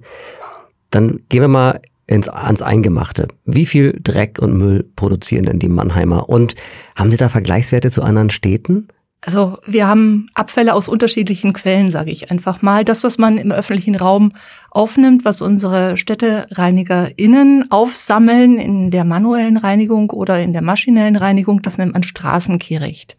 Dann 0.90 1.20
gehen 1.30 1.40
wir 1.40 1.48
mal 1.48 1.80
ins, 2.06 2.28
ans 2.28 2.60
Eingemachte. 2.60 3.28
Wie 3.44 3.66
viel 3.66 3.98
Dreck 4.02 4.38
und 4.40 4.58
Müll 4.58 4.84
produzieren 4.94 5.46
denn 5.46 5.58
die 5.58 5.68
Mannheimer? 5.68 6.28
Und 6.28 6.54
haben 6.96 7.10
Sie 7.10 7.16
da 7.16 7.28
Vergleichswerte 7.28 7.90
zu 7.90 8.02
anderen 8.02 8.30
Städten? 8.30 8.88
Also 9.22 9.58
wir 9.66 9.86
haben 9.86 10.28
Abfälle 10.34 10.74
aus 10.74 10.88
unterschiedlichen 10.88 11.52
Quellen, 11.52 11.90
sage 11.90 12.10
ich 12.10 12.30
einfach 12.30 12.62
mal. 12.62 12.84
Das, 12.84 13.04
was 13.04 13.18
man 13.18 13.36
im 13.38 13.52
öffentlichen 13.52 13.94
Raum 13.94 14.32
aufnimmt, 14.70 15.24
was 15.24 15.42
unsere 15.42 15.96
StädtereinigerInnen 15.96 17.70
aufsammeln 17.70 18.58
in 18.58 18.90
der 18.90 19.04
manuellen 19.04 19.56
Reinigung 19.56 20.10
oder 20.10 20.40
in 20.40 20.52
der 20.52 20.62
maschinellen 20.62 21.16
Reinigung, 21.16 21.62
das 21.62 21.78
nennt 21.78 21.92
man 21.92 22.02
Straßenkehricht. 22.02 23.16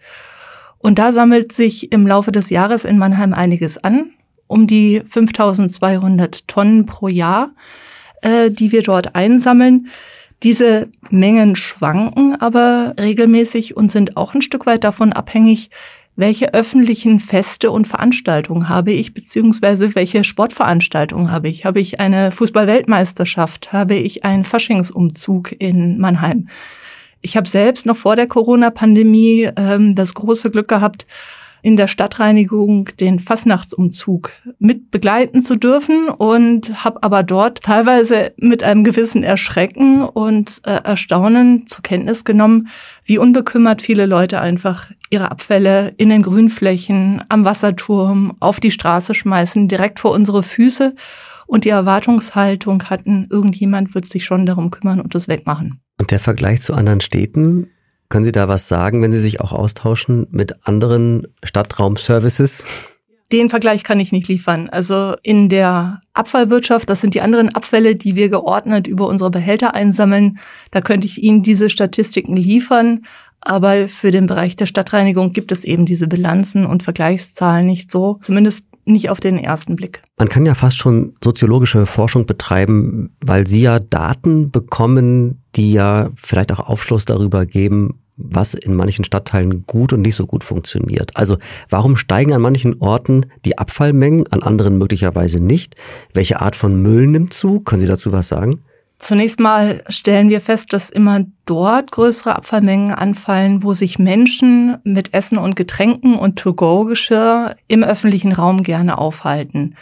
Und 0.77 0.97
da 0.97 1.13
sammelt 1.13 1.51
sich 1.51 1.91
im 1.91 2.07
Laufe 2.07 2.31
des 2.31 2.49
Jahres 2.49 2.85
in 2.85 2.97
Mannheim 2.97 3.33
einiges 3.33 3.77
an, 3.83 4.11
um 4.47 4.65
die 4.65 5.01
5200 5.07 6.47
Tonnen 6.47 6.85
pro 6.85 7.07
Jahr, 7.07 7.51
äh, 8.21 8.49
die 8.49 8.71
wir 8.71 8.81
dort 8.81 9.15
einsammeln. 9.15 9.87
Diese 10.43 10.89
Mengen 11.11 11.55
schwanken 11.55 12.35
aber 12.39 12.95
regelmäßig 12.99 13.77
und 13.77 13.91
sind 13.91 14.17
auch 14.17 14.33
ein 14.33 14.41
Stück 14.41 14.65
weit 14.65 14.83
davon 14.83 15.13
abhängig, 15.13 15.69
welche 16.15 16.53
öffentlichen 16.53 17.19
Feste 17.19 17.71
und 17.71 17.87
Veranstaltungen 17.87 18.69
habe 18.69 18.91
ich, 18.91 19.13
beziehungsweise 19.13 19.95
welche 19.95 20.23
Sportveranstaltungen 20.23 21.31
habe 21.31 21.47
ich. 21.49 21.65
Habe 21.65 21.79
ich 21.79 21.99
eine 21.99 22.31
Fußballweltmeisterschaft? 22.31 23.71
Habe 23.73 23.95
ich 23.95 24.23
einen 24.23 24.43
Faschingsumzug 24.43 25.53
in 25.59 25.97
Mannheim? 25.97 26.49
Ich 27.21 27.37
habe 27.37 27.47
selbst 27.47 27.85
noch 27.85 27.97
vor 27.97 28.15
der 28.15 28.27
Corona-Pandemie 28.27 29.49
ähm, 29.55 29.95
das 29.95 30.13
große 30.13 30.51
Glück 30.51 30.67
gehabt, 30.67 31.05
in 31.61 31.77
der 31.77 31.87
Stadtreinigung 31.87 32.89
den 32.99 33.19
Fastnachtsumzug 33.19 34.31
mit 34.59 34.91
begleiten 34.91 35.43
zu 35.43 35.55
dürfen 35.55 36.09
und 36.09 36.83
habe 36.83 37.03
aber 37.03 37.23
dort 37.23 37.61
teilweise 37.63 38.33
mit 38.37 38.63
einem 38.63 38.83
gewissen 38.83 39.23
Erschrecken 39.23 40.03
und 40.03 40.61
äh, 40.65 40.81
Erstaunen 40.83 41.67
zur 41.67 41.83
Kenntnis 41.83 42.23
genommen, 42.23 42.67
wie 43.03 43.17
unbekümmert 43.17 43.81
viele 43.81 44.05
Leute 44.05 44.39
einfach 44.39 44.91
ihre 45.09 45.31
Abfälle 45.31 45.93
in 45.97 46.09
den 46.09 46.23
Grünflächen, 46.23 47.23
am 47.29 47.45
Wasserturm, 47.45 48.35
auf 48.39 48.59
die 48.59 48.71
Straße 48.71 49.13
schmeißen, 49.13 49.67
direkt 49.67 49.99
vor 49.99 50.11
unsere 50.11 50.43
Füße 50.43 50.95
und 51.51 51.65
die 51.65 51.69
Erwartungshaltung 51.69 52.83
hatten, 52.83 53.27
irgendjemand 53.29 53.93
wird 53.93 54.07
sich 54.07 54.23
schon 54.23 54.45
darum 54.45 54.71
kümmern 54.71 55.01
und 55.01 55.13
das 55.15 55.27
wegmachen. 55.27 55.81
Und 55.99 56.11
der 56.11 56.19
Vergleich 56.19 56.61
zu 56.61 56.73
anderen 56.73 57.01
Städten, 57.01 57.67
können 58.11 58.25
Sie 58.25 58.31
da 58.31 58.47
was 58.47 58.67
sagen, 58.67 59.01
wenn 59.01 59.11
Sie 59.11 59.19
sich 59.19 59.41
auch 59.41 59.51
austauschen 59.51 60.27
mit 60.29 60.67
anderen 60.67 61.27
Stadtraumservices? 61.43 62.65
Den 63.31 63.49
Vergleich 63.49 63.83
kann 63.83 63.99
ich 63.99 64.11
nicht 64.11 64.27
liefern. 64.27 64.69
Also 64.69 65.15
in 65.23 65.47
der 65.47 66.01
Abfallwirtschaft, 66.13 66.89
das 66.89 67.01
sind 67.01 67.15
die 67.15 67.21
anderen 67.21 67.55
Abfälle, 67.55 67.95
die 67.95 68.15
wir 68.15 68.29
geordnet 68.29 68.87
über 68.87 69.07
unsere 69.07 69.31
Behälter 69.31 69.73
einsammeln. 69.73 70.37
Da 70.69 70.81
könnte 70.81 71.07
ich 71.07 71.23
Ihnen 71.23 71.41
diese 71.41 71.69
Statistiken 71.69 72.35
liefern. 72.35 73.03
Aber 73.39 73.87
für 73.87 74.11
den 74.11 74.27
Bereich 74.27 74.55
der 74.55 74.67
Stadtreinigung 74.67 75.33
gibt 75.33 75.51
es 75.51 75.63
eben 75.63 75.85
diese 75.85 76.07
Bilanzen 76.07 76.65
und 76.65 76.83
Vergleichszahlen 76.83 77.65
nicht 77.65 77.89
so. 77.89 78.19
Zumindest 78.21 78.65
nicht 78.85 79.09
auf 79.09 79.19
den 79.19 79.37
ersten 79.37 79.75
Blick. 79.75 80.03
Man 80.17 80.29
kann 80.29 80.45
ja 80.45 80.53
fast 80.53 80.77
schon 80.77 81.13
soziologische 81.23 81.85
Forschung 81.85 82.25
betreiben, 82.25 83.15
weil 83.21 83.47
Sie 83.47 83.61
ja 83.61 83.79
Daten 83.79 84.51
bekommen, 84.51 85.43
die 85.55 85.73
ja 85.73 86.09
vielleicht 86.15 86.51
auch 86.51 86.59
Aufschluss 86.59 87.05
darüber 87.05 87.45
geben, 87.45 88.00
was 88.23 88.53
in 88.53 88.75
manchen 88.75 89.05
Stadtteilen 89.05 89.63
gut 89.65 89.93
und 89.93 90.01
nicht 90.01 90.15
so 90.15 90.25
gut 90.25 90.43
funktioniert. 90.43 91.11
Also 91.15 91.37
warum 91.69 91.95
steigen 91.95 92.33
an 92.33 92.41
manchen 92.41 92.79
Orten 92.81 93.25
die 93.45 93.57
Abfallmengen, 93.57 94.31
an 94.31 94.43
anderen 94.43 94.77
möglicherweise 94.77 95.39
nicht? 95.39 95.75
Welche 96.13 96.41
Art 96.41 96.55
von 96.55 96.81
Müll 96.81 97.07
nimmt 97.07 97.33
zu? 97.33 97.59
Können 97.61 97.81
Sie 97.81 97.87
dazu 97.87 98.11
was 98.11 98.27
sagen? 98.27 98.63
Zunächst 99.01 99.39
mal 99.39 99.83
stellen 99.89 100.29
wir 100.29 100.41
fest, 100.41 100.73
dass 100.73 100.91
immer 100.91 101.25
dort 101.47 101.91
größere 101.91 102.35
Abfallmengen 102.35 102.91
anfallen, 102.91 103.63
wo 103.63 103.73
sich 103.73 103.97
Menschen 103.97 104.77
mit 104.83 105.15
Essen 105.15 105.39
und 105.39 105.55
Getränken 105.55 106.19
und 106.19 106.37
To-Go-Geschirr 106.37 107.55
im 107.67 107.83
öffentlichen 107.83 108.31
Raum 108.31 108.61
gerne 108.61 108.99
aufhalten. 108.99 109.75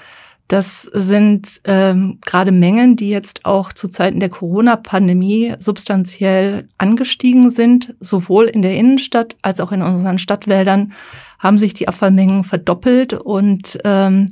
Das 0.49 0.89
sind 0.93 1.61
ähm, 1.65 2.17
gerade 2.25 2.51
Mengen, 2.51 2.95
die 2.95 3.09
jetzt 3.09 3.45
auch 3.45 3.71
zu 3.71 3.87
Zeiten 3.87 4.19
der 4.19 4.29
Corona-Pandemie 4.29 5.53
substanziell 5.59 6.67
angestiegen 6.79 7.51
sind. 7.51 7.93
Sowohl 7.99 8.45
in 8.45 8.63
der 8.63 8.75
Innenstadt 8.75 9.37
als 9.43 9.59
auch 9.59 9.71
in 9.71 9.83
unseren 9.83 10.17
Stadtwäldern 10.17 10.93
haben 11.37 11.59
sich 11.59 11.75
die 11.75 11.87
Abfallmengen 11.87 12.43
verdoppelt 12.43 13.13
und 13.13 13.77
ähm, 13.83 14.25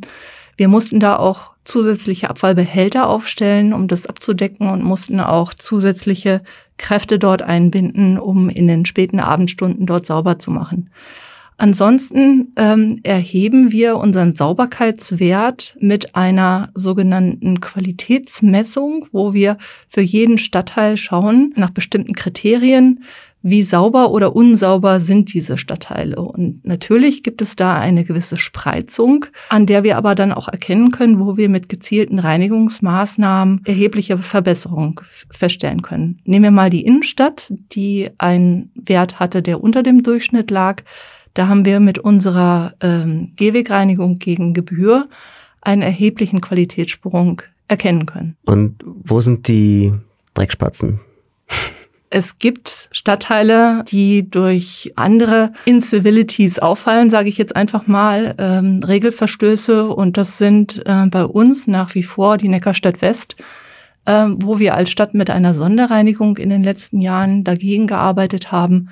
wir 0.58 0.68
mussten 0.68 1.00
da 1.00 1.18
auch 1.18 1.52
zusätzliche 1.66 2.32
Abfallbehälter 2.32 3.08
aufstellen, 3.08 3.72
um 3.72 3.88
das 3.88 4.08
abzudecken 4.08 4.70
und 4.70 4.84
mussten 4.84 5.20
auch 5.20 5.54
zusätzliche 5.54 6.42
Kräfte 6.78 7.20
dort 7.20 7.44
einbinden, 7.44 8.18
um 8.18 8.50
in 8.50 8.68
den 8.68 8.86
späten 8.86 9.20
Abendstunden 9.20 9.86
dort 9.86 10.08
sauber 10.08 10.40
zu 10.40 10.50
machen. 10.50 10.90
Ansonsten 11.58 12.54
ähm, 12.56 13.00
erheben 13.02 13.72
wir 13.72 13.98
unseren 13.98 14.36
Sauberkeitswert 14.36 15.76
mit 15.80 16.16
einer 16.16 16.70
sogenannten 16.76 17.60
Qualitätsmessung, 17.60 19.08
wo 19.12 19.34
wir 19.34 19.58
für 19.90 20.02
jeden 20.02 20.38
Stadtteil 20.38 20.98
schauen 20.98 21.54
nach 21.56 21.72
bestimmten 21.72 22.14
Kriterien, 22.14 23.04
wie 23.42 23.64
sauber 23.64 24.12
oder 24.12 24.36
unsauber 24.36 25.00
sind 25.00 25.34
diese 25.34 25.58
Stadtteile. 25.58 26.18
Und 26.18 26.66
natürlich 26.66 27.24
gibt 27.24 27.42
es 27.42 27.56
da 27.56 27.80
eine 27.80 28.04
gewisse 28.04 28.38
Spreizung, 28.38 29.26
an 29.50 29.66
der 29.66 29.84
wir 29.84 29.98
aber 29.98 30.16
dann 30.16 30.34
auch 30.34 30.48
erkennen 30.48 30.92
können, 30.92 31.20
wo 31.20 31.38
wir 31.38 31.48
mit 31.48 31.70
gezielten 31.70 32.20
Reinigungsmaßnahmen 32.20 33.62
erhebliche 33.66 34.18
Verbesserung 34.18 35.02
feststellen 35.32 35.82
können. 35.82 36.20
Nehmen 36.26 36.44
wir 36.44 36.52
mal 36.52 36.70
die 36.70 36.86
Innenstadt, 36.86 37.54
die 37.72 38.10
einen 38.18 38.72
Wert 38.76 39.20
hatte, 39.20 39.42
der 39.42 39.64
unter 39.64 39.82
dem 39.82 40.04
Durchschnitt 40.04 40.52
lag. 40.52 40.84
Da 41.38 41.48
haben 41.48 41.66
wir 41.66 41.80
mit 41.80 42.00
unserer 42.00 42.74
ähm, 42.82 43.34
Gehwegreinigung 43.36 44.18
gegen 44.18 44.56
Gebühr 44.56 45.08
einen 45.62 45.84
erheblichen 45.84 46.42
Qualitätssprung 46.42 47.44
erkennen 47.68 48.08
können. 48.08 48.38
Und 48.46 48.84
wo 48.84 49.22
sind 49.22 49.48
die 49.48 49.94
Dreckspatzen? 50.34 51.00
Es 52.10 52.40
gibt 52.40 52.90
Stadtteile, 52.92 53.86
die 53.88 54.28
durch 54.28 54.94
andere 54.96 55.52
Incivilities 55.66 56.58
auffallen, 56.58 57.12
sage 57.12 57.30
ich 57.30 57.38
jetzt 57.38 57.56
einfach 57.56 57.86
mal, 57.86 58.34
ähm, 58.40 58.82
Regelverstöße. 58.84 59.90
Und 59.90 60.18
das 60.18 60.40
sind 60.40 60.82
äh, 60.88 61.06
bei 61.06 61.24
uns 61.24 61.68
nach 61.68 61.94
wie 61.94 62.04
vor 62.04 62.40
die 62.40 62.48
Neckarstadt 62.48 63.04
West, 63.04 63.36
äh, 64.06 64.26
wo 64.38 64.58
wir 64.58 64.74
als 64.74 64.90
Stadt 64.90 65.14
mit 65.14 65.30
einer 65.30 65.54
Sonderreinigung 65.54 66.38
in 66.38 66.50
den 66.50 66.64
letzten 66.64 67.00
Jahren 67.00 67.44
dagegen 67.44 67.86
gearbeitet 67.86 68.52
haben 68.52 68.90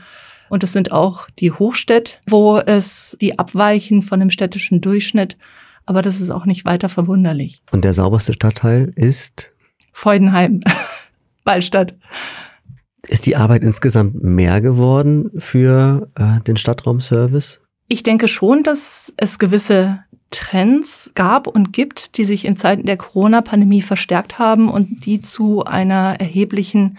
und 0.50 0.64
es 0.64 0.74
sind 0.74 0.92
auch 0.92 1.28
die 1.40 1.52
Hochstädt, 1.52 2.20
wo 2.28 2.58
es 2.58 3.18
die 3.22 3.40
abweichen 3.40 4.02
von 4.02 4.20
dem 4.20 4.30
städtischen 4.30 4.82
Durchschnitt. 4.82 5.38
Aber 5.86 6.02
das 6.02 6.20
ist 6.20 6.30
auch 6.30 6.46
nicht 6.46 6.66
weiter 6.66 6.90
verwunderlich. 6.90 7.62
Und 7.72 7.86
der 7.86 7.94
sauberste 7.94 8.34
Stadtteil 8.34 8.92
ist? 8.96 9.52
Freudenheim, 9.92 10.62
Waldstadt. 11.46 11.96
Ist 13.08 13.26
die 13.28 13.36
Arbeit 13.36 13.62
insgesamt 13.62 14.24
mehr 14.24 14.62
geworden 14.62 15.30
für 15.38 16.10
äh, 16.16 16.42
den 16.42 16.58
Stadtraumservice? 16.58 17.62
Ich 17.88 18.02
denke 18.02 18.28
schon, 18.28 18.64
dass 18.64 19.14
es 19.18 19.38
gewisse 19.38 20.00
Trends 20.32 21.12
gab 21.14 21.48
und 21.48 21.72
gibt, 21.72 22.18
die 22.18 22.26
sich 22.26 22.46
in 22.46 22.58
Zeiten 22.58 22.86
der 22.86 22.98
Corona-Pandemie 22.98 23.84
verstärkt 23.84 24.40
haben 24.40 24.70
und 24.70 25.06
die 25.06 25.22
zu 25.22 25.64
einer 25.64 26.16
erheblichen 26.20 26.98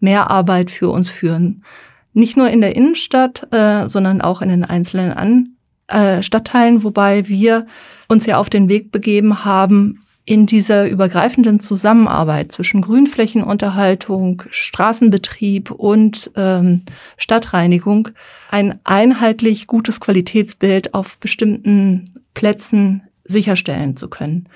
Mehrarbeit 0.00 0.70
für 0.70 0.88
uns 0.88 1.10
führen. 1.10 1.64
Nicht 2.12 2.36
nur 2.36 2.50
in 2.50 2.60
der 2.60 2.76
Innenstadt, 2.76 3.48
äh, 3.52 3.88
sondern 3.88 4.20
auch 4.20 4.42
in 4.42 4.48
den 4.48 4.64
einzelnen 4.64 5.12
An 5.12 5.56
äh, 5.88 6.22
Stadtteilen, 6.22 6.82
wobei 6.82 7.28
wir 7.28 7.66
uns 8.08 8.26
ja 8.26 8.38
auf 8.38 8.50
den 8.50 8.68
Weg 8.68 8.92
begeben 8.92 9.44
haben, 9.44 10.00
in 10.24 10.46
dieser 10.46 10.88
übergreifenden 10.88 11.58
Zusammenarbeit 11.58 12.52
zwischen 12.52 12.80
Grünflächenunterhaltung, 12.80 14.44
Straßenbetrieb 14.50 15.70
und 15.72 16.30
ähm, 16.36 16.82
Stadtreinigung 17.16 18.10
ein 18.48 18.78
einheitlich 18.84 19.66
gutes 19.66 20.00
Qualitätsbild 20.00 20.94
auf 20.94 21.18
bestimmten 21.18 22.04
Plätzen 22.34 23.02
sicherstellen 23.24 23.96
zu 23.96 24.08
können. 24.08 24.48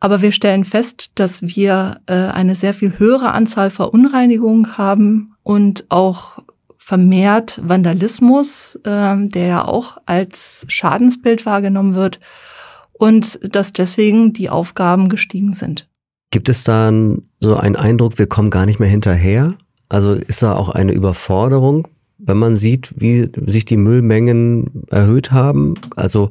Aber 0.00 0.20
wir 0.20 0.32
stellen 0.32 0.64
fest, 0.64 1.12
dass 1.14 1.42
wir 1.42 2.00
äh, 2.06 2.14
eine 2.14 2.56
sehr 2.56 2.74
viel 2.74 2.98
höhere 2.98 3.32
Anzahl 3.32 3.70
Verunreinigungen 3.70 4.78
haben 4.78 5.34
und 5.42 5.86
auch 5.90 6.38
vermehrt 6.88 7.60
Vandalismus, 7.62 8.76
äh, 8.76 9.14
der 9.28 9.46
ja 9.46 9.64
auch 9.66 9.98
als 10.06 10.64
Schadensbild 10.68 11.44
wahrgenommen 11.44 11.94
wird 11.94 12.18
und 12.94 13.38
dass 13.42 13.74
deswegen 13.74 14.32
die 14.32 14.48
Aufgaben 14.48 15.10
gestiegen 15.10 15.52
sind. 15.52 15.86
Gibt 16.30 16.48
es 16.48 16.64
dann 16.64 17.24
so 17.40 17.58
einen 17.58 17.76
Eindruck, 17.76 18.18
wir 18.18 18.26
kommen 18.26 18.48
gar 18.48 18.64
nicht 18.64 18.80
mehr 18.80 18.88
hinterher? 18.88 19.52
Also 19.90 20.14
ist 20.14 20.42
da 20.42 20.54
auch 20.54 20.70
eine 20.70 20.92
Überforderung, 20.92 21.88
wenn 22.16 22.38
man 22.38 22.56
sieht, 22.56 22.94
wie 22.96 23.30
sich 23.44 23.66
die 23.66 23.76
Müllmengen 23.76 24.84
erhöht 24.90 25.30
haben? 25.30 25.74
Also 25.94 26.30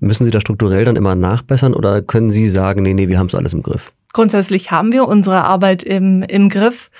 müssen 0.00 0.24
Sie 0.24 0.32
da 0.32 0.40
strukturell 0.40 0.84
dann 0.84 0.96
immer 0.96 1.14
nachbessern 1.14 1.72
oder 1.72 2.02
können 2.02 2.30
Sie 2.30 2.48
sagen, 2.48 2.82
nee, 2.82 2.94
nee, 2.94 3.06
wir 3.06 3.20
haben 3.20 3.28
es 3.28 3.36
alles 3.36 3.54
im 3.54 3.62
Griff? 3.62 3.92
Grundsätzlich 4.12 4.72
haben 4.72 4.90
wir 4.90 5.06
unsere 5.06 5.44
Arbeit 5.44 5.84
im, 5.84 6.24
im 6.24 6.48
Griff. 6.48 6.90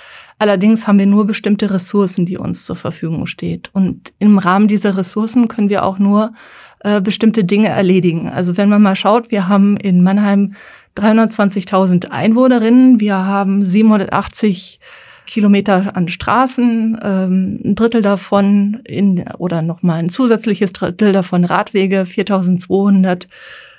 Allerdings 0.43 0.89
haben 0.89 0.99
wir 0.99 1.07
nur 1.07 1.25
bestimmte 1.25 1.71
Ressourcen, 1.71 2.27
die 2.27 2.37
uns 2.37 2.67
zur 2.67 2.75
Verfügung 2.75 3.27
steht. 3.27 3.71
Und 3.75 4.13
im 4.19 4.39
Rahmen 4.39 4.67
dieser 4.67 4.97
Ressourcen 4.97 5.47
können 5.47 5.69
wir 5.69 5.85
auch 5.85 6.01
nur 6.01 6.33
äh, 6.81 7.01
bestimmte 7.01 7.45
Dinge 7.45 7.69
erledigen. 7.69 8.29
Also 8.29 8.57
wenn 8.57 8.69
man 8.69 8.83
mal 8.83 8.97
schaut, 8.97 9.31
wir 9.31 9.47
haben 9.47 9.77
in 9.77 10.03
Mannheim 10.03 10.55
320.000 10.97 12.11
Einwohnerinnen, 12.11 12.99
wir 12.99 13.15
haben 13.15 13.65
780 13.65 14.81
Kilometer 15.27 15.95
an 15.95 16.09
Straßen, 16.09 16.99
ähm, 17.01 17.61
ein 17.65 17.75
Drittel 17.77 18.03
davon 18.03 18.81
in, 18.83 19.25
oder 19.39 19.63
nochmal 19.63 20.01
ein 20.01 20.09
zusätzliches 20.09 20.73
Drittel 20.73 21.13
davon 21.13 21.45
Radwege, 21.45 22.05
4200 22.05 23.29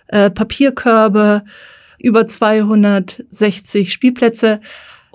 äh, 0.07 0.29
Papierkörbe, 0.29 1.43
über 1.99 2.25
260 2.25 3.91
Spielplätze. 3.91 4.61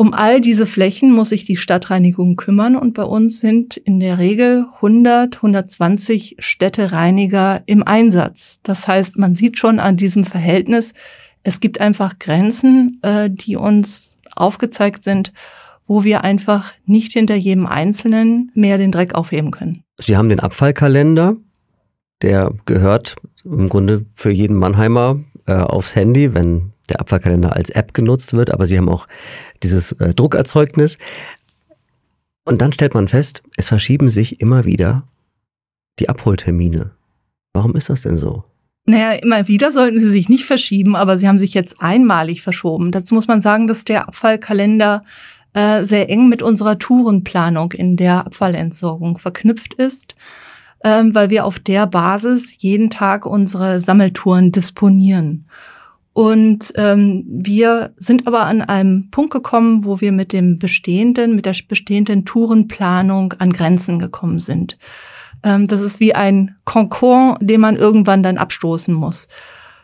Um 0.00 0.14
all 0.14 0.40
diese 0.40 0.66
Flächen 0.66 1.10
muss 1.10 1.30
sich 1.30 1.42
die 1.42 1.56
Stadtreinigung 1.56 2.36
kümmern 2.36 2.76
und 2.76 2.94
bei 2.94 3.02
uns 3.02 3.40
sind 3.40 3.76
in 3.76 3.98
der 3.98 4.18
Regel 4.18 4.66
100, 4.76 5.34
120 5.34 6.36
Städtereiniger 6.38 7.64
im 7.66 7.82
Einsatz. 7.82 8.60
Das 8.62 8.86
heißt, 8.86 9.18
man 9.18 9.34
sieht 9.34 9.58
schon 9.58 9.80
an 9.80 9.96
diesem 9.96 10.22
Verhältnis, 10.22 10.94
es 11.42 11.58
gibt 11.58 11.80
einfach 11.80 12.20
Grenzen, 12.20 13.00
äh, 13.02 13.28
die 13.28 13.56
uns 13.56 14.16
aufgezeigt 14.36 15.02
sind, 15.02 15.32
wo 15.88 16.04
wir 16.04 16.22
einfach 16.22 16.74
nicht 16.86 17.14
hinter 17.14 17.34
jedem 17.34 17.66
Einzelnen 17.66 18.52
mehr 18.54 18.78
den 18.78 18.92
Dreck 18.92 19.16
aufheben 19.16 19.50
können. 19.50 19.82
Sie 19.98 20.16
haben 20.16 20.28
den 20.28 20.38
Abfallkalender, 20.38 21.34
der 22.22 22.52
gehört 22.66 23.16
im 23.44 23.68
Grunde 23.68 24.04
für 24.14 24.30
jeden 24.30 24.54
Mannheimer 24.54 25.18
äh, 25.48 25.54
aufs 25.54 25.96
Handy, 25.96 26.34
wenn 26.34 26.72
der 26.90 27.00
Abfallkalender 27.00 27.54
als 27.54 27.70
App 27.70 27.94
genutzt 27.94 28.32
wird, 28.32 28.50
aber 28.50 28.66
sie 28.66 28.76
haben 28.76 28.88
auch 28.88 29.06
dieses 29.62 29.92
äh, 29.92 30.14
Druckerzeugnis. 30.14 30.98
Und 32.44 32.62
dann 32.62 32.72
stellt 32.72 32.94
man 32.94 33.08
fest, 33.08 33.42
es 33.56 33.68
verschieben 33.68 34.08
sich 34.08 34.40
immer 34.40 34.64
wieder 34.64 35.04
die 35.98 36.08
Abholtermine. 36.08 36.92
Warum 37.52 37.74
ist 37.74 37.90
das 37.90 38.02
denn 38.02 38.16
so? 38.16 38.44
Naja, 38.86 39.12
immer 39.12 39.48
wieder 39.48 39.70
sollten 39.70 40.00
sie 40.00 40.08
sich 40.08 40.30
nicht 40.30 40.46
verschieben, 40.46 40.96
aber 40.96 41.18
sie 41.18 41.28
haben 41.28 41.38
sich 41.38 41.52
jetzt 41.52 41.82
einmalig 41.82 42.40
verschoben. 42.40 42.90
Dazu 42.90 43.14
muss 43.14 43.28
man 43.28 43.42
sagen, 43.42 43.68
dass 43.68 43.84
der 43.84 44.08
Abfallkalender 44.08 45.04
äh, 45.52 45.84
sehr 45.84 46.08
eng 46.08 46.28
mit 46.28 46.42
unserer 46.42 46.78
Tourenplanung 46.78 47.72
in 47.72 47.98
der 47.98 48.26
Abfallentsorgung 48.26 49.18
verknüpft 49.18 49.74
ist, 49.74 50.14
ähm, 50.84 51.14
weil 51.14 51.28
wir 51.28 51.44
auf 51.44 51.58
der 51.58 51.86
Basis 51.86 52.56
jeden 52.62 52.88
Tag 52.88 53.26
unsere 53.26 53.80
Sammeltouren 53.80 54.52
disponieren. 54.52 55.46
Und 56.18 56.72
ähm, 56.74 57.24
wir 57.28 57.92
sind 57.96 58.26
aber 58.26 58.40
an 58.46 58.60
einem 58.60 59.08
Punkt 59.12 59.30
gekommen, 59.30 59.84
wo 59.84 60.00
wir 60.00 60.10
mit 60.10 60.32
dem 60.32 60.58
bestehenden, 60.58 61.36
mit 61.36 61.46
der 61.46 61.54
bestehenden 61.68 62.24
Tourenplanung 62.24 63.34
an 63.38 63.52
Grenzen 63.52 64.00
gekommen 64.00 64.40
sind. 64.40 64.78
Ähm, 65.44 65.68
das 65.68 65.80
ist 65.80 66.00
wie 66.00 66.16
ein 66.16 66.56
Konkord, 66.64 67.38
den 67.40 67.60
man 67.60 67.76
irgendwann 67.76 68.24
dann 68.24 68.36
abstoßen 68.36 68.92
muss. 68.92 69.28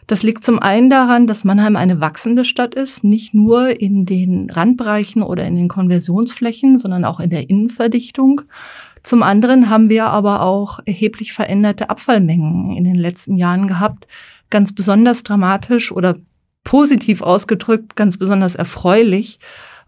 Das 0.08 0.24
liegt 0.24 0.44
zum 0.44 0.58
einen 0.58 0.90
daran, 0.90 1.28
dass 1.28 1.44
Mannheim 1.44 1.76
eine 1.76 2.00
wachsende 2.00 2.44
Stadt 2.44 2.74
ist, 2.74 3.04
nicht 3.04 3.32
nur 3.32 3.80
in 3.80 4.04
den 4.04 4.50
Randbereichen 4.50 5.22
oder 5.22 5.46
in 5.46 5.54
den 5.54 5.68
Konversionsflächen, 5.68 6.78
sondern 6.78 7.04
auch 7.04 7.20
in 7.20 7.30
der 7.30 7.48
Innenverdichtung. 7.48 8.40
Zum 9.04 9.22
anderen 9.22 9.70
haben 9.70 9.88
wir 9.88 10.06
aber 10.06 10.42
auch 10.42 10.80
erheblich 10.84 11.32
veränderte 11.32 11.90
Abfallmengen 11.90 12.76
in 12.76 12.82
den 12.82 12.98
letzten 12.98 13.36
Jahren 13.36 13.68
gehabt, 13.68 14.08
ganz 14.50 14.74
besonders 14.74 15.22
dramatisch 15.22 15.92
oder 15.92 16.16
positiv 16.64 17.22
ausgedrückt, 17.22 17.96
ganz 17.96 18.16
besonders 18.16 18.54
erfreulich, 18.54 19.38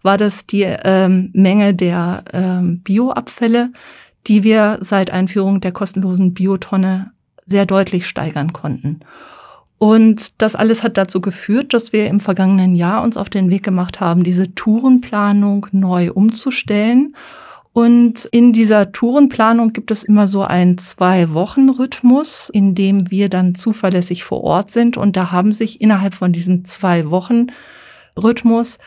war 0.03 0.17
das 0.17 0.45
die 0.45 0.63
ähm, 0.63 1.31
Menge 1.33 1.73
der 1.73 2.23
ähm, 2.31 2.79
Bioabfälle, 2.79 3.71
die 4.27 4.43
wir 4.43 4.77
seit 4.81 5.09
Einführung 5.09 5.61
der 5.61 5.71
kostenlosen 5.71 6.33
Biotonne 6.33 7.11
sehr 7.45 7.65
deutlich 7.65 8.07
steigern 8.07 8.53
konnten. 8.53 8.99
Und 9.79 10.41
das 10.41 10.55
alles 10.55 10.83
hat 10.83 10.97
dazu 10.97 11.21
geführt, 11.21 11.73
dass 11.73 11.93
wir 11.93 12.07
im 12.07 12.19
vergangenen 12.19 12.75
Jahr 12.75 13.03
uns 13.03 13.15
auf 13.15 13.29
den 13.29 13.49
Weg 13.49 13.63
gemacht 13.63 13.99
haben, 13.99 14.23
diese 14.23 14.53
Tourenplanung 14.55 15.67
neu 15.71 16.11
umzustellen 16.11 17.15
und 17.77 18.25
in 18.31 18.53
dieser 18.53 18.91
Tourenplanung 18.91 19.71
gibt 19.71 19.91
es 19.91 20.01
immer 20.01 20.27
so 20.27 20.41
einen 20.41 20.79
Zwei-Wochen-Rhythmus, 20.79 22.49
in 22.49 22.73
dem 22.73 23.11
wir 23.11 23.29
dann 23.29 23.53
zuverlässig 23.53 24.23
vor 24.23 24.43
Ort 24.43 24.71
sind. 24.71 24.97
Und 24.97 25.15
da 25.15 25.31
haben 25.31 25.53
sich 25.53 25.79
innerhalb 25.79 26.15
von 26.15 26.33
diesem 26.33 26.65
Zwei-Wochen-Rhythmus 26.65 28.79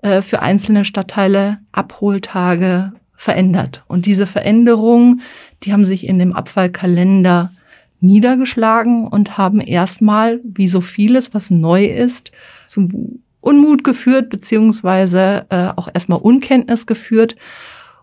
äh, 0.00 0.22
für 0.22 0.42
einzelne 0.42 0.84
Stadtteile 0.84 1.58
Abholtage 1.72 2.92
verändert. 3.16 3.82
Und 3.88 4.06
diese 4.06 4.28
Veränderungen, 4.28 5.22
die 5.64 5.72
haben 5.72 5.84
sich 5.84 6.06
in 6.06 6.20
dem 6.20 6.32
Abfallkalender 6.32 7.50
niedergeschlagen 7.98 9.08
und 9.08 9.38
haben 9.38 9.60
erstmal, 9.60 10.38
wie 10.44 10.68
so 10.68 10.80
vieles, 10.80 11.34
was 11.34 11.50
neu 11.50 11.86
ist, 11.86 12.30
zum 12.64 13.24
Unmut 13.40 13.82
geführt, 13.82 14.30
beziehungsweise 14.30 15.46
äh, 15.48 15.70
auch 15.74 15.88
erstmal 15.92 16.20
Unkenntnis 16.20 16.86
geführt. 16.86 17.34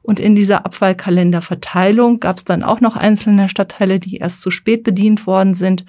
Und 0.03 0.19
in 0.19 0.35
dieser 0.35 0.65
Abfallkalenderverteilung 0.65 2.19
gab 2.19 2.37
es 2.37 2.43
dann 2.43 2.61
auch 2.61 2.81
noch 2.81 2.97
einzelne 2.97 3.49
Stadtteile, 3.49 3.99
die 3.99 4.17
erst 4.17 4.41
zu 4.41 4.51
spät 4.51 4.83
bedient 4.83 5.25
worden 5.25 5.53
sind. 5.53 5.85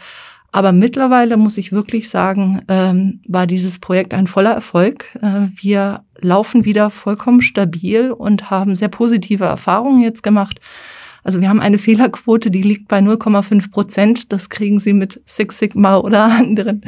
Aber 0.53 0.71
mittlerweile 0.71 1.37
muss 1.37 1.59
ich 1.59 1.73
wirklich 1.73 2.09
sagen, 2.09 2.63
ähm, 2.69 3.21
war 3.27 3.49
dieses 3.49 3.81
Projekt 3.81 4.15
ein 4.15 4.29
voller 4.29 4.53
Erfolg. 4.53 5.07
Äh, 5.21 5.49
wir 5.61 6.05
laufen 6.21 6.65
wieder 6.65 6.91
vollkommen 6.91 7.43
stabil 7.43 8.13
und 8.13 8.51
haben 8.51 8.77
sehr 8.77 8.89
positive 8.89 9.45
Erfahrungen 9.45 10.01
jetzt 10.01 10.23
gemacht. 10.23 10.61
Also 11.25 11.41
wir 11.41 11.49
haben 11.49 11.61
eine 11.61 11.79
Fehlerquote, 11.79 12.53
die 12.53 12.63
liegt 12.63 12.87
bei 12.87 13.01
0,5 13.01 13.73
Prozent. 13.73 14.33
Das 14.33 14.49
kriegen 14.49 14.79
Sie 14.79 14.93
mit 14.93 15.21
Six 15.27 15.59
Sigma 15.59 15.97
oder 15.97 16.25
anderen 16.39 16.83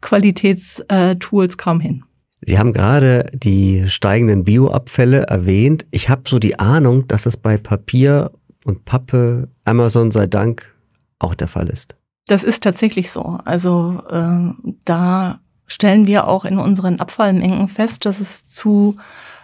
Qualitätstools 0.00 1.58
kaum 1.58 1.80
hin. 1.80 2.04
Sie 2.46 2.58
haben 2.58 2.72
gerade 2.72 3.26
die 3.32 3.84
steigenden 3.88 4.44
Bioabfälle 4.44 5.22
erwähnt. 5.22 5.86
Ich 5.90 6.08
habe 6.08 6.22
so 6.26 6.38
die 6.38 6.58
Ahnung, 6.58 7.06
dass 7.08 7.22
das 7.22 7.36
bei 7.36 7.56
Papier 7.56 8.32
und 8.64 8.84
Pappe, 8.84 9.48
Amazon 9.64 10.10
sei 10.10 10.26
Dank, 10.26 10.74
auch 11.18 11.34
der 11.34 11.48
Fall 11.48 11.68
ist. 11.68 11.94
Das 12.26 12.42
ist 12.42 12.62
tatsächlich 12.62 13.10
so. 13.10 13.38
Also 13.44 14.02
äh, 14.10 14.72
da 14.84 15.40
stellen 15.66 16.06
wir 16.06 16.28
auch 16.28 16.44
in 16.44 16.58
unseren 16.58 17.00
Abfallmengen 17.00 17.68
fest, 17.68 18.04
dass 18.04 18.20
es 18.20 18.46
zu 18.46 18.96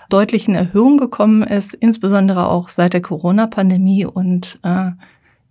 deutlichen 0.08 0.54
Erhöhungen 0.54 0.98
gekommen 0.98 1.42
ist, 1.42 1.74
insbesondere 1.74 2.48
auch 2.48 2.68
seit 2.68 2.92
der 2.92 3.02
Corona-Pandemie 3.02 4.04
und 4.04 4.58
äh, 4.62 4.90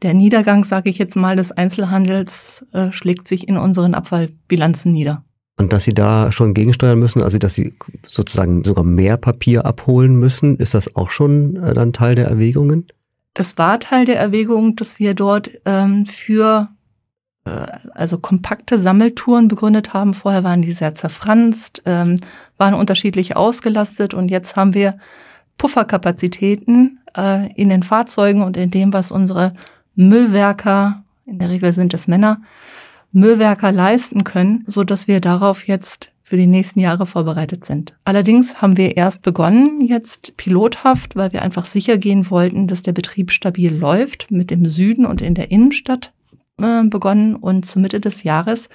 der 0.02 0.14
Niedergang, 0.14 0.64
sage 0.64 0.90
ich 0.90 0.98
jetzt 0.98 1.16
mal, 1.16 1.36
des 1.36 1.52
Einzelhandels 1.52 2.66
äh, 2.74 2.92
schlägt 2.92 3.28
sich 3.28 3.48
in 3.48 3.58
unseren 3.58 3.94
Abfallbilanzen 3.94 4.92
nieder. 4.92 5.24
Und 5.60 5.74
dass 5.74 5.84
Sie 5.84 5.94
da 5.94 6.32
schon 6.32 6.54
gegensteuern 6.54 6.98
müssen, 6.98 7.22
also 7.22 7.38
dass 7.38 7.54
Sie 7.54 7.74
sozusagen 8.08 8.64
sogar 8.64 8.86
mehr 8.86 9.18
Papier 9.18 9.66
abholen 9.66 10.16
müssen, 10.16 10.56
ist 10.56 10.74
das 10.74 10.96
auch 10.96 11.12
schon 11.12 11.58
äh, 11.58 11.74
dann 11.74 11.92
Teil 11.92 12.16
der 12.16 12.28
Erwägungen? 12.28 12.88
Das 13.34 13.58
war 13.58 13.78
Teil 13.78 14.06
der 14.06 14.18
Erwägung, 14.18 14.78
dass 14.78 15.00
wir 15.00 15.14
dort 15.14 15.52
ähm, 15.66 16.06
für 16.06 16.70
äh, 17.44 17.50
also 17.92 18.20
kompakte 18.20 18.80
Sammeltouren 18.80 19.50
begründet 19.50 19.94
haben. 19.94 20.14
Vorher 20.14 20.46
waren 20.46 20.62
die 20.62 20.72
sehr 20.72 20.96
zerfranst, 20.96 21.82
ähm, 21.86 22.22
waren 22.58 22.74
unterschiedlich 22.74 23.36
ausgelastet 23.36 24.14
und 24.14 24.32
jetzt 24.32 24.56
haben 24.56 24.74
wir 24.74 24.98
Pufferkapazitäten 25.58 27.00
äh, 27.18 27.52
in 27.54 27.68
den 27.68 27.84
Fahrzeugen 27.84 28.44
und 28.44 28.56
in 28.56 28.72
dem, 28.72 28.94
was 28.94 29.12
unsere 29.12 29.54
Müllwerker, 29.96 31.04
in 31.26 31.38
der 31.38 31.50
Regel 31.50 31.74
sind 31.74 31.94
es 31.94 32.08
Männer, 32.08 32.42
Müllwerker 33.12 33.72
leisten 33.72 34.24
können, 34.24 34.64
so 34.68 34.84
dass 34.84 35.08
wir 35.08 35.20
darauf 35.20 35.68
jetzt 35.68 36.12
für 36.22 36.38
die 36.38 36.48
nächsten 36.48 36.80
Jahre 36.80 37.08
vorbereitet 37.08 37.66
sind. 37.66 37.96
Allerdings 38.06 38.62
haben 38.62 38.78
wir 38.78 38.96
erst 38.98 39.24
begonnen, 39.24 39.82
jetzt 39.82 40.38
pilothaft, 40.38 41.16
weil 41.16 41.34
wir 41.34 41.42
einfach 41.42 41.66
sicher 41.66 41.98
gehen 41.98 42.30
wollten, 42.30 42.68
dass 42.68 42.84
der 42.84 42.94
Betrieb 42.94 43.32
stabil 43.32 43.74
läuft, 43.74 44.30
mit 44.30 44.52
dem 44.52 44.68
Süden 44.68 45.08
und 45.08 45.22
in 45.22 45.34
der 45.34 45.50
Innenstadt 45.50 46.14
äh, 46.62 46.84
begonnen 46.84 47.36
und 47.36 47.66
zur 47.66 47.82
Mitte 47.82 48.00
des 48.00 48.22
Jahres 48.22 48.70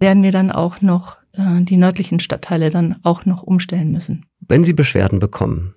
werden 0.00 0.24
wir 0.24 0.32
dann 0.32 0.50
auch 0.50 0.80
noch 0.80 1.16
äh, 1.34 1.62
die 1.62 1.76
nördlichen 1.76 2.18
Stadtteile 2.18 2.70
dann 2.70 2.96
auch 3.04 3.24
noch 3.24 3.44
umstellen 3.44 3.92
müssen. 3.92 4.26
Wenn 4.40 4.64
Sie 4.64 4.72
Beschwerden 4.72 5.20
bekommen, 5.20 5.74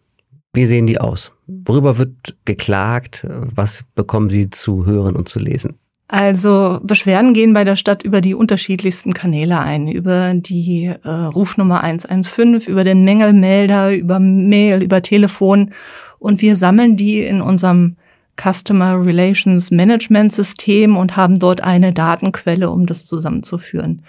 wie 0.54 0.66
sehen 0.66 0.88
die 0.88 1.00
aus? 1.00 1.32
Worüber 1.48 1.98
wird 1.98 2.36
geklagt? 2.46 3.26
Was 3.28 3.86
bekommen 3.96 4.30
Sie 4.30 4.50
zu 4.50 4.86
hören 4.86 5.16
und 5.16 5.30
zu 5.30 5.40
lesen? 5.40 5.76
Also 6.14 6.80
Beschwerden 6.84 7.34
gehen 7.34 7.54
bei 7.54 7.64
der 7.64 7.76
Stadt 7.76 8.04
über 8.04 8.22
die 8.22 8.36
unterschiedlichsten 8.36 9.16
Kanäle 9.16 9.58
ein, 9.58 9.88
über 9.88 10.36
die 10.36 10.86
äh, 10.86 11.10
Rufnummer 11.10 11.82
115, 11.82 12.60
über 12.68 12.84
den 12.84 13.04
Mängelmelder, 13.04 13.96
über 13.96 14.20
Mail, 14.20 14.84
über 14.84 15.02
Telefon 15.02 15.72
und 16.20 16.44
wir 16.44 16.56
sammeln 16.56 16.98
die 16.98 17.22
in 17.22 17.42
unserem 17.42 17.96
Customer 18.40 19.04
Relations 19.04 19.72
Management 19.72 20.34
System 20.34 20.98
und 20.98 21.18
haben 21.18 21.40
dort 21.40 21.62
eine 21.62 21.94
Datenquelle, 21.94 22.70
um 22.70 22.86
das 22.86 23.08
zusammenzuführen. 23.08 24.04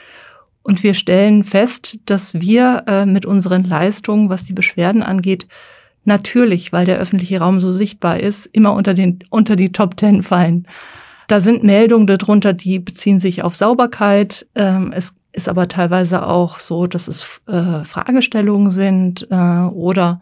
Und 0.63 0.83
wir 0.83 0.93
stellen 0.93 1.43
fest, 1.43 2.01
dass 2.05 2.35
wir 2.39 2.85
äh, 2.87 3.07
mit 3.07 3.25
unseren 3.25 3.65
Leistungen, 3.65 4.29
was 4.29 4.45
die 4.45 4.53
Beschwerden 4.53 5.03
angeht, 5.03 5.47
natürlich, 6.05 6.71
weil 6.71 6.85
der 6.85 6.99
öffentliche 6.99 7.39
Raum 7.39 7.61
so 7.61 7.73
sichtbar 7.73 8.21
ist, 8.21 8.45
immer 8.45 8.75
unter 8.75 8.93
den 8.93 9.21
unter 9.31 9.57
die 9.57 9.73
Top 9.73 9.97
Ten 9.97 10.23
fallen. 10.23 10.67
Da 11.29 11.41
sind 11.41 11.65
Meldungen 11.65 12.07
darunter, 12.07 12.53
die 12.53 12.79
beziehen 12.79 13.21
sich 13.21 13.43
auf 13.43 13.55
Sauberkeit. 13.55 14.47
Ähm, 14.55 14.93
es 14.95 15.15
ist 15.33 15.49
aber 15.49 15.69
teilweise 15.69 16.27
auch 16.27 16.59
so, 16.59 16.87
dass 16.87 17.09
es 17.09 17.41
äh, 17.47 17.85
Fragestellungen 17.85 18.71
sind 18.71 19.27
äh, 19.31 19.35
oder 19.35 20.21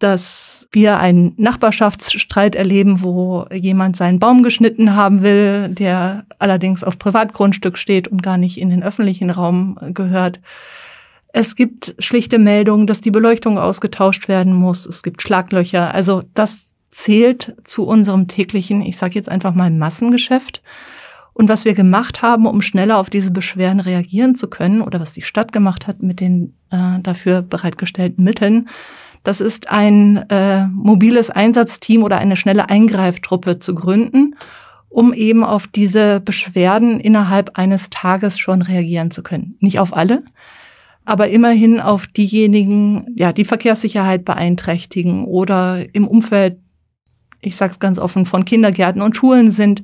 dass 0.00 0.68
wir 0.72 0.98
einen 0.98 1.34
Nachbarschaftsstreit 1.36 2.56
erleben, 2.56 3.02
wo 3.02 3.46
jemand 3.52 3.96
seinen 3.96 4.18
Baum 4.18 4.42
geschnitten 4.42 4.96
haben 4.96 5.22
will, 5.22 5.68
der 5.68 6.24
allerdings 6.38 6.82
auf 6.82 6.98
Privatgrundstück 6.98 7.78
steht 7.78 8.08
und 8.08 8.22
gar 8.22 8.36
nicht 8.36 8.58
in 8.58 8.70
den 8.70 8.82
öffentlichen 8.82 9.30
Raum 9.30 9.78
gehört. 9.94 10.40
Es 11.32 11.54
gibt 11.54 11.94
schlichte 12.00 12.40
Meldungen, 12.40 12.88
dass 12.88 13.00
die 13.00 13.12
Beleuchtung 13.12 13.58
ausgetauscht 13.58 14.26
werden 14.26 14.52
muss. 14.52 14.86
Es 14.86 15.04
gibt 15.04 15.22
Schlaglöcher. 15.22 15.94
Also 15.94 16.24
das 16.34 16.69
zählt 16.90 17.54
zu 17.64 17.86
unserem 17.86 18.28
täglichen, 18.28 18.82
ich 18.82 18.96
sage 18.96 19.14
jetzt 19.14 19.28
einfach 19.28 19.54
mal 19.54 19.70
Massengeschäft. 19.70 20.62
Und 21.32 21.48
was 21.48 21.64
wir 21.64 21.74
gemacht 21.74 22.22
haben, 22.22 22.46
um 22.46 22.60
schneller 22.60 22.98
auf 22.98 23.08
diese 23.08 23.30
Beschwerden 23.30 23.80
reagieren 23.80 24.34
zu 24.34 24.48
können, 24.48 24.82
oder 24.82 25.00
was 25.00 25.12
die 25.12 25.22
Stadt 25.22 25.52
gemacht 25.52 25.86
hat 25.86 26.02
mit 26.02 26.20
den 26.20 26.54
äh, 26.70 26.98
dafür 27.00 27.42
bereitgestellten 27.42 28.24
Mitteln, 28.24 28.68
das 29.22 29.40
ist 29.40 29.70
ein 29.70 30.16
äh, 30.28 30.66
mobiles 30.66 31.30
Einsatzteam 31.30 32.02
oder 32.02 32.18
eine 32.18 32.36
schnelle 32.36 32.68
Eingreiftruppe 32.68 33.58
zu 33.58 33.74
gründen, 33.74 34.34
um 34.88 35.12
eben 35.12 35.44
auf 35.44 35.66
diese 35.66 36.20
Beschwerden 36.20 37.00
innerhalb 37.00 37.56
eines 37.56 37.90
Tages 37.90 38.38
schon 38.38 38.62
reagieren 38.62 39.10
zu 39.10 39.22
können. 39.22 39.56
Nicht 39.60 39.78
auf 39.78 39.94
alle, 39.94 40.24
aber 41.04 41.28
immerhin 41.28 41.80
auf 41.80 42.06
diejenigen, 42.06 43.06
ja, 43.14 43.32
die 43.32 43.44
Verkehrssicherheit 43.44 44.24
beeinträchtigen 44.24 45.24
oder 45.24 45.84
im 45.92 46.08
Umfeld, 46.08 46.58
ich 47.40 47.56
sage 47.56 47.72
es 47.72 47.78
ganz 47.78 47.98
offen, 47.98 48.26
von 48.26 48.44
Kindergärten 48.44 49.02
und 49.02 49.16
Schulen 49.16 49.50
sind. 49.50 49.82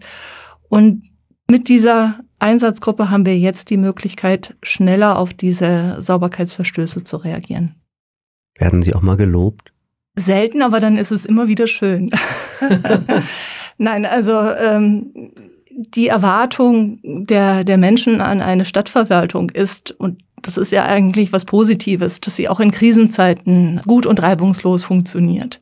Und 0.69 1.05
mit 1.49 1.69
dieser 1.69 2.21
Einsatzgruppe 2.39 3.11
haben 3.11 3.25
wir 3.25 3.39
jetzt 3.39 3.71
die 3.71 3.77
Möglichkeit, 3.77 4.57
schneller 4.63 5.19
auf 5.19 5.33
diese 5.33 5.97
Sauberkeitsverstöße 6.01 7.05
zu 7.05 7.17
reagieren. 7.17 7.75
Werden 8.59 8.83
Sie 8.83 8.95
auch 8.95 9.03
mal 9.03 9.17
gelobt? 9.17 9.73
Selten, 10.17 10.63
aber 10.63 10.81
dann 10.81 10.97
ist 10.97 11.11
es 11.11 11.25
immer 11.25 11.49
wieder 11.49 11.67
schön. 11.67 12.11
Nein, 13.79 14.07
also 14.07 14.33
ähm, 14.41 15.13
die 15.71 16.09
Erwartung 16.09 17.01
der, 17.03 17.65
der 17.65 17.77
Menschen 17.77 18.23
an 18.23 18.41
eine 18.41 18.65
Stadtverwaltung 18.65 19.51
ist, 19.51 19.93
und 19.99 20.23
das 20.41 20.57
ist 20.57 20.73
ja 20.73 20.87
eigentlich 20.87 21.33
was 21.33 21.45
Positives, 21.45 22.21
dass 22.21 22.37
sie 22.37 22.49
auch 22.49 22.61
in 22.61 22.71
Krisenzeiten 22.71 23.81
gut 23.87 24.07
und 24.07 24.23
reibungslos 24.23 24.85
funktioniert. 24.85 25.61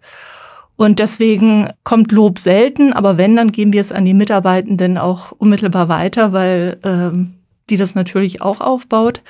Und 0.76 0.98
deswegen 0.98 1.68
kommt 1.84 2.10
Lob 2.10 2.38
selten, 2.38 2.92
aber 2.92 3.16
wenn, 3.16 3.36
dann 3.36 3.52
geben 3.52 3.72
wir 3.72 3.80
es 3.80 3.92
an 3.92 4.04
die 4.04 4.14
Mitarbeitenden 4.14 4.98
auch 4.98 5.30
unmittelbar 5.32 5.88
weiter, 5.88 6.32
weil 6.32 6.78
ähm, 6.82 7.34
die 7.70 7.76
das 7.76 7.94
natürlich 7.94 8.42
auch 8.42 8.60
aufbaut. 8.60 9.22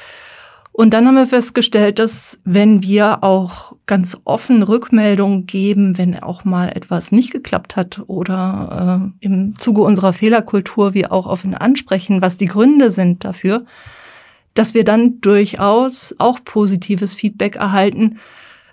Und 0.76 0.92
dann 0.92 1.06
haben 1.06 1.14
wir 1.14 1.26
festgestellt, 1.26 2.00
dass 2.00 2.36
wenn 2.44 2.82
wir 2.82 3.22
auch 3.22 3.76
ganz 3.86 4.16
offen 4.24 4.64
Rückmeldungen 4.64 5.46
geben, 5.46 5.98
wenn 5.98 6.18
auch 6.18 6.44
mal 6.44 6.68
etwas 6.68 7.12
nicht 7.12 7.30
geklappt 7.30 7.76
hat 7.76 8.02
oder 8.08 9.12
äh, 9.20 9.24
im 9.24 9.54
Zuge 9.56 9.82
unserer 9.82 10.12
Fehlerkultur 10.12 10.92
wir 10.92 11.12
auch 11.12 11.26
offen 11.26 11.54
ansprechen, 11.54 12.22
was 12.22 12.36
die 12.36 12.46
Gründe 12.46 12.90
sind 12.90 13.24
dafür, 13.24 13.66
dass 14.54 14.74
wir 14.74 14.82
dann 14.82 15.20
durchaus 15.20 16.12
auch 16.18 16.40
positives 16.44 17.14
Feedback 17.14 17.54
erhalten. 17.54 18.18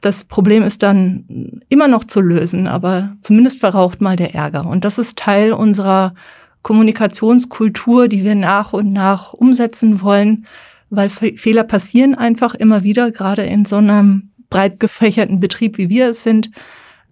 Das 0.01 0.25
Problem 0.25 0.63
ist 0.63 0.83
dann 0.83 1.61
immer 1.69 1.87
noch 1.87 2.03
zu 2.03 2.21
lösen, 2.21 2.67
aber 2.67 3.15
zumindest 3.21 3.59
verraucht 3.59 4.01
mal 4.01 4.15
der 4.15 4.33
Ärger. 4.33 4.65
Und 4.65 4.83
das 4.83 4.97
ist 4.97 5.17
Teil 5.17 5.53
unserer 5.53 6.15
Kommunikationskultur, 6.63 8.07
die 8.07 8.23
wir 8.23 8.35
nach 8.35 8.73
und 8.73 8.91
nach 8.91 9.33
umsetzen 9.33 10.01
wollen 10.01 10.45
weil 10.91 11.09
Fehler 11.09 11.63
passieren 11.63 12.13
einfach 12.15 12.53
immer 12.53 12.83
wieder, 12.83 13.11
gerade 13.11 13.43
in 13.43 13.65
so 13.65 13.77
einem 13.77 14.31
breit 14.49 14.79
gefächerten 14.79 15.39
Betrieb, 15.39 15.77
wie 15.77 15.89
wir 15.89 16.09
es 16.09 16.21
sind. 16.21 16.51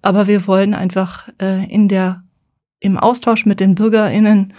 Aber 0.02 0.28
wir 0.28 0.46
wollen 0.48 0.74
einfach 0.74 1.30
äh, 1.42 1.66
in 1.74 1.88
der, 1.88 2.22
im 2.82 2.98
Austausch 2.98 3.46
mit 3.46 3.62
den 3.62 3.76
BürgerInnen 3.76 4.54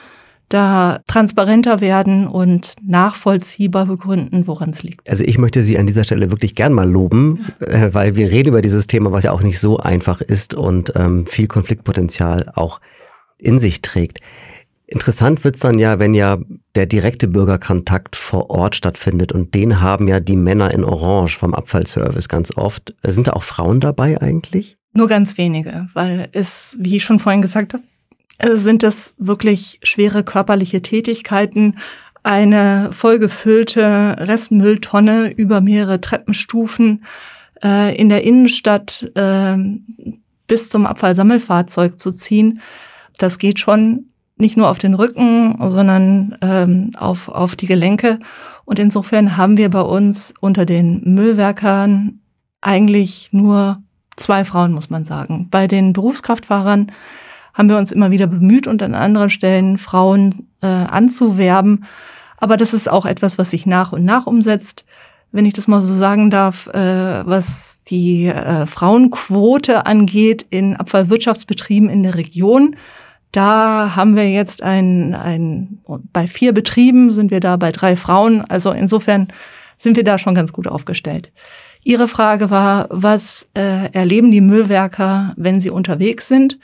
da 0.51 1.01
transparenter 1.07 1.81
werden 1.81 2.27
und 2.27 2.75
nachvollziehbar 2.83 3.87
begründen, 3.87 4.47
woran 4.47 4.71
es 4.71 4.83
liegt. 4.83 5.09
Also 5.09 5.25
ich 5.25 5.39
möchte 5.39 5.63
Sie 5.63 5.79
an 5.79 5.87
dieser 5.87 6.05
Stelle 6.05 6.31
wirklich 6.31 6.55
gern 6.55 6.75
mal 6.75 6.91
loben, 6.91 7.47
äh, 7.61 7.91
weil 7.93 8.17
wir 8.17 8.31
reden 8.31 8.51
über 8.51 8.61
dieses 8.61 8.87
Thema, 8.87 9.13
was 9.13 9.25
ja 9.25 9.33
auch 9.33 9.43
nicht 9.43 9.59
so 9.59 9.79
einfach 9.79 10.21
ist 10.21 10.55
und 10.55 10.93
ähm, 10.97 11.27
viel 11.27 11.47
Konfliktpotenzial 11.47 12.51
auch 12.55 12.81
in 13.39 13.59
sich 13.59 13.81
trägt. 13.81 14.19
Interessant 14.87 15.45
wird's 15.45 15.61
dann 15.61 15.79
ja, 15.79 16.01
wenn 16.01 16.15
ja 16.15 16.39
der 16.75 16.87
direkte 16.87 17.29
Bürgerkontakt 17.29 18.17
vor 18.17 18.51
Ort 18.51 18.75
stattfindet 18.75 19.31
und 19.31 19.55
den 19.55 19.81
haben 19.81 20.09
ja 20.09 20.19
die 20.19 20.35
Männer 20.35 20.73
in 20.75 20.83
Orange 20.83 21.39
vom 21.39 21.55
Abfallservice 21.55 22.29
ganz 22.29 22.57
oft. 22.57 22.93
Sind 23.05 23.29
da 23.29 23.35
auch 23.35 23.45
Frauen 23.45 23.79
dabei 23.79 24.21
eigentlich? 24.21 24.79
Nur 24.93 25.07
ganz 25.07 25.39
wenige, 25.39 25.87
weil 25.95 26.29
es, 26.33 26.77
wie 26.81 26.97
ich 26.97 27.05
schon 27.05 27.21
vorhin 27.21 27.41
gesagt 27.41 27.73
habe, 27.73 27.85
sind 28.55 28.85
es 28.85 29.15
wirklich 29.19 29.81
schwere 29.83 30.25
körperliche 30.25 30.83
Tätigkeiten, 30.83 31.77
eine 32.23 32.91
vollgefüllte 32.93 34.17
Restmülltonne 34.19 35.31
über 35.31 35.61
mehrere 35.61 36.01
Treppenstufen 36.01 37.05
äh, 37.63 37.97
in 37.97 38.09
der 38.09 38.25
Innenstadt 38.25 39.11
äh, 39.15 39.57
bis 40.47 40.69
zum 40.69 40.87
Abfallsammelfahrzeug 40.87 41.99
zu 41.99 42.13
ziehen. 42.13 42.61
Das 43.19 43.39
geht 43.39 43.59
schon 43.59 44.07
nicht 44.37 44.57
nur 44.57 44.69
auf 44.69 44.79
den 44.79 44.95
Rücken, 44.95 45.57
sondern 45.71 46.37
ähm, 46.41 46.93
auf, 46.97 47.29
auf 47.29 47.57
die 47.57 47.67
Gelenke. 47.67 48.19
Und 48.65 48.79
insofern 48.79 49.37
haben 49.37 49.57
wir 49.57 49.69
bei 49.69 49.83
uns 49.83 50.35
unter 50.41 50.65
den 50.65 51.03
Müllwerkern 51.15 52.21
eigentlich 52.61 53.29
nur 53.33 53.83
zwei 54.17 54.45
Frauen, 54.45 54.73
muss 54.73 54.91
man 54.91 55.05
sagen. 55.05 55.49
Bei 55.51 55.67
den 55.67 55.93
Berufskraftfahrern 55.93 56.91
haben 57.55 57.69
wir 57.69 57.79
uns 57.79 57.93
immer 57.93 58.11
wieder 58.11 58.27
bemüht 58.27 58.67
und 58.67 58.83
an 58.83 58.95
anderen 58.95 59.31
Stellen 59.31 59.79
Frauen 59.79 60.49
äh, 60.63 60.67
anzuwerben. 60.67 61.85
Aber 62.37 62.57
das 62.57 62.73
ist 62.73 62.91
auch 62.91 63.07
etwas, 63.07 63.39
was 63.39 63.51
sich 63.51 63.67
nach 63.67 63.93
und 63.93 64.05
nach 64.05 64.27
umsetzt. 64.27 64.85
Wenn 65.33 65.47
ich 65.47 65.53
das 65.53 65.69
mal 65.69 65.81
so 65.81 65.95
sagen 65.95 66.31
darf, 66.31 66.67
äh, 66.69 67.27
was 67.27 67.81
die 67.87 68.27
äh, 68.27 68.67
Frauenquote 68.67 69.87
angeht 69.87 70.47
in 70.51 70.77
Abfallwirtschaftsbetrieben 70.77 71.89
in 71.89 72.03
der 72.03 72.17
Region, 72.17 72.77
da 73.33 73.95
haben 73.95 74.17
wir 74.17 74.29
jetzt 74.29 74.63
ein, 74.63 75.15
ein, 75.15 75.79
bei 76.13 76.27
vier 76.27 76.53
Betrieben 76.53 77.13
sind 77.13 77.31
wir 77.31 77.39
da 77.39 77.57
bei 77.57 77.71
drei 77.71 77.95
Frauen. 77.95 78.45
Also 78.49 78.73
insofern 78.73 79.29
sind 79.79 79.97
wir 79.97 80.05
da 80.05 80.19
schon 80.19 80.35
ganz 80.35 80.53
gut 80.53 80.67
aufgestellt. 80.67 81.31
Ihre 81.83 82.09
Frage 82.09 82.51
war, 82.51 82.89
was 82.91 83.49
äh, 83.55 83.91
erleben 83.93 84.33
die 84.33 84.41
Müllwerker, 84.41 85.33
wenn 85.37 85.61
sie 85.61 85.71
unterwegs 85.71 86.29
sind? 86.29 86.59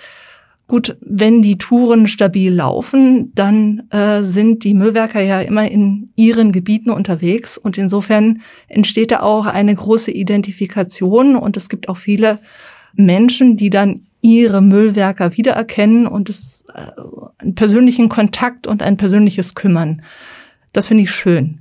Gut, 0.68 0.96
wenn 1.00 1.42
die 1.42 1.58
Touren 1.58 2.08
stabil 2.08 2.52
laufen, 2.52 3.30
dann 3.36 3.84
äh, 3.90 4.24
sind 4.24 4.64
die 4.64 4.74
Müllwerker 4.74 5.20
ja 5.20 5.40
immer 5.40 5.70
in 5.70 6.10
ihren 6.16 6.50
Gebieten 6.50 6.90
unterwegs 6.90 7.56
und 7.56 7.78
insofern 7.78 8.42
entsteht 8.66 9.12
da 9.12 9.20
auch 9.20 9.46
eine 9.46 9.74
große 9.74 10.10
Identifikation 10.10 11.36
und 11.36 11.56
es 11.56 11.68
gibt 11.68 11.88
auch 11.88 11.98
viele 11.98 12.40
Menschen, 12.94 13.56
die 13.56 13.70
dann 13.70 14.06
ihre 14.22 14.60
Müllwerker 14.60 15.36
wiedererkennen 15.36 16.08
und 16.08 16.28
es 16.28 16.64
äh, 16.74 16.90
einen 17.38 17.54
persönlichen 17.54 18.08
Kontakt 18.08 18.66
und 18.66 18.82
ein 18.82 18.96
persönliches 18.96 19.54
Kümmern. 19.54 20.02
Das 20.72 20.88
finde 20.88 21.04
ich 21.04 21.12
schön. 21.12 21.60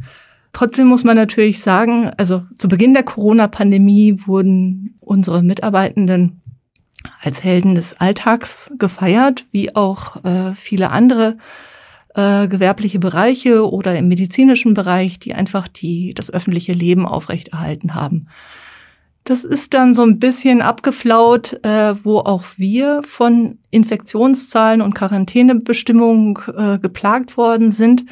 Trotzdem 0.51 0.87
muss 0.87 1.03
man 1.03 1.15
natürlich 1.15 1.59
sagen, 1.59 2.09
also 2.17 2.43
zu 2.57 2.67
Beginn 2.67 2.93
der 2.95 3.03
Corona-Pandemie 3.03 4.17
wurden 4.25 4.95
unsere 4.99 5.43
Mitarbeitenden 5.43 6.41
als 7.21 7.43
Helden 7.43 7.75
des 7.75 7.99
Alltags 7.99 8.71
gefeiert, 8.77 9.45
wie 9.51 9.75
auch 9.75 10.23
äh, 10.23 10.53
viele 10.55 10.91
andere 10.91 11.37
äh, 12.15 12.47
gewerbliche 12.47 12.99
Bereiche 12.99 13.69
oder 13.69 13.97
im 13.97 14.07
medizinischen 14.07 14.73
Bereich, 14.73 15.19
die 15.19 15.33
einfach 15.33 15.67
die, 15.67 16.13
das 16.13 16.33
öffentliche 16.33 16.73
Leben 16.73 17.05
aufrechterhalten 17.05 17.93
haben. 17.93 18.27
Das 19.25 19.43
ist 19.43 19.73
dann 19.73 19.95
so 19.95 20.03
ein 20.03 20.19
bisschen 20.19 20.61
abgeflaut, 20.61 21.59
äh, 21.63 21.95
wo 22.03 22.19
auch 22.19 22.43
wir 22.57 23.01
von 23.03 23.57
Infektionszahlen 23.71 24.81
und 24.81 24.93
Quarantänebestimmungen 24.93 26.37
äh, 26.55 26.77
geplagt 26.77 27.35
worden 27.35 27.71
sind. 27.71 28.05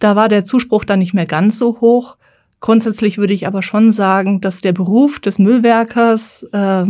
Da 0.00 0.16
war 0.16 0.28
der 0.28 0.44
Zuspruch 0.44 0.84
dann 0.84 0.98
nicht 0.98 1.14
mehr 1.14 1.26
ganz 1.26 1.58
so 1.58 1.80
hoch. 1.80 2.16
Grundsätzlich 2.60 3.16
würde 3.16 3.32
ich 3.32 3.46
aber 3.46 3.62
schon 3.62 3.90
sagen, 3.90 4.42
dass 4.42 4.60
der 4.60 4.72
Beruf 4.72 5.18
des 5.18 5.38
Müllwerkers 5.38 6.42
äh, 6.52 6.84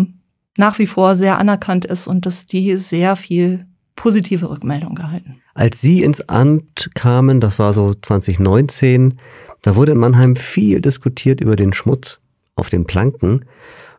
nach 0.57 0.79
wie 0.79 0.87
vor 0.87 1.17
sehr 1.17 1.39
anerkannt 1.39 1.85
ist 1.85 2.07
und 2.07 2.27
dass 2.27 2.47
die 2.47 2.77
sehr 2.77 3.17
viel 3.17 3.67
positive 3.97 4.51
Rückmeldung 4.51 4.97
erhalten. 4.99 5.41
Als 5.55 5.81
Sie 5.81 6.03
ins 6.03 6.29
Amt 6.29 6.91
kamen, 6.95 7.41
das 7.41 7.59
war 7.59 7.73
so 7.73 7.95
2019, 7.95 9.19
da 9.63 9.77
wurde 9.77 9.93
in 9.93 9.99
Mannheim 9.99 10.37
viel 10.37 10.81
diskutiert 10.81 11.41
über 11.41 11.57
den 11.57 11.73
Schmutz 11.73 12.21
auf 12.57 12.69
den 12.69 12.85
Planken. 12.85 13.45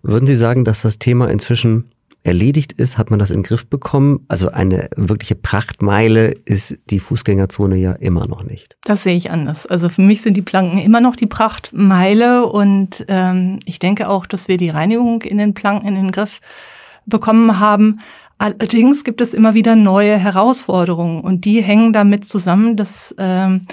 Würden 0.03 0.27
Sie 0.27 0.35
sagen, 0.35 0.65
dass 0.65 0.81
das 0.81 0.99
Thema 0.99 1.29
inzwischen 1.29 1.91
erledigt 2.25 2.73
ist? 2.73 2.97
Hat 2.97 3.11
man 3.11 3.19
das 3.19 3.29
in 3.29 3.37
den 3.37 3.43
Griff 3.43 3.67
bekommen? 3.67 4.25
Also 4.27 4.49
eine 4.49 4.89
wirkliche 4.95 5.35
Prachtmeile 5.35 6.31
ist 6.45 6.81
die 6.89 6.99
Fußgängerzone 6.99 7.77
ja 7.77 7.93
immer 7.93 8.27
noch 8.27 8.43
nicht. 8.43 8.75
Das 8.83 9.03
sehe 9.03 9.15
ich 9.15 9.31
anders. 9.31 9.67
Also 9.67 9.89
für 9.89 10.01
mich 10.01 10.21
sind 10.21 10.35
die 10.35 10.41
Planken 10.41 10.79
immer 10.79 11.01
noch 11.01 11.15
die 11.15 11.27
Prachtmeile 11.27 12.47
und 12.47 13.05
ähm, 13.07 13.59
ich 13.65 13.79
denke 13.79 14.09
auch, 14.09 14.25
dass 14.25 14.47
wir 14.47 14.57
die 14.57 14.69
Reinigung 14.69 15.21
in 15.21 15.37
den 15.37 15.53
Planken 15.53 15.87
in 15.87 15.95
den 15.95 16.11
Griff 16.11 16.41
bekommen 17.05 17.59
haben. 17.59 17.99
Allerdings 18.37 19.03
gibt 19.03 19.21
es 19.21 19.33
immer 19.33 19.53
wieder 19.53 19.75
neue 19.75 20.17
Herausforderungen 20.17 21.21
und 21.21 21.45
die 21.45 21.61
hängen 21.61 21.93
damit 21.93 22.27
zusammen, 22.27 22.75
dass 22.75 23.15
ähm, 23.17 23.67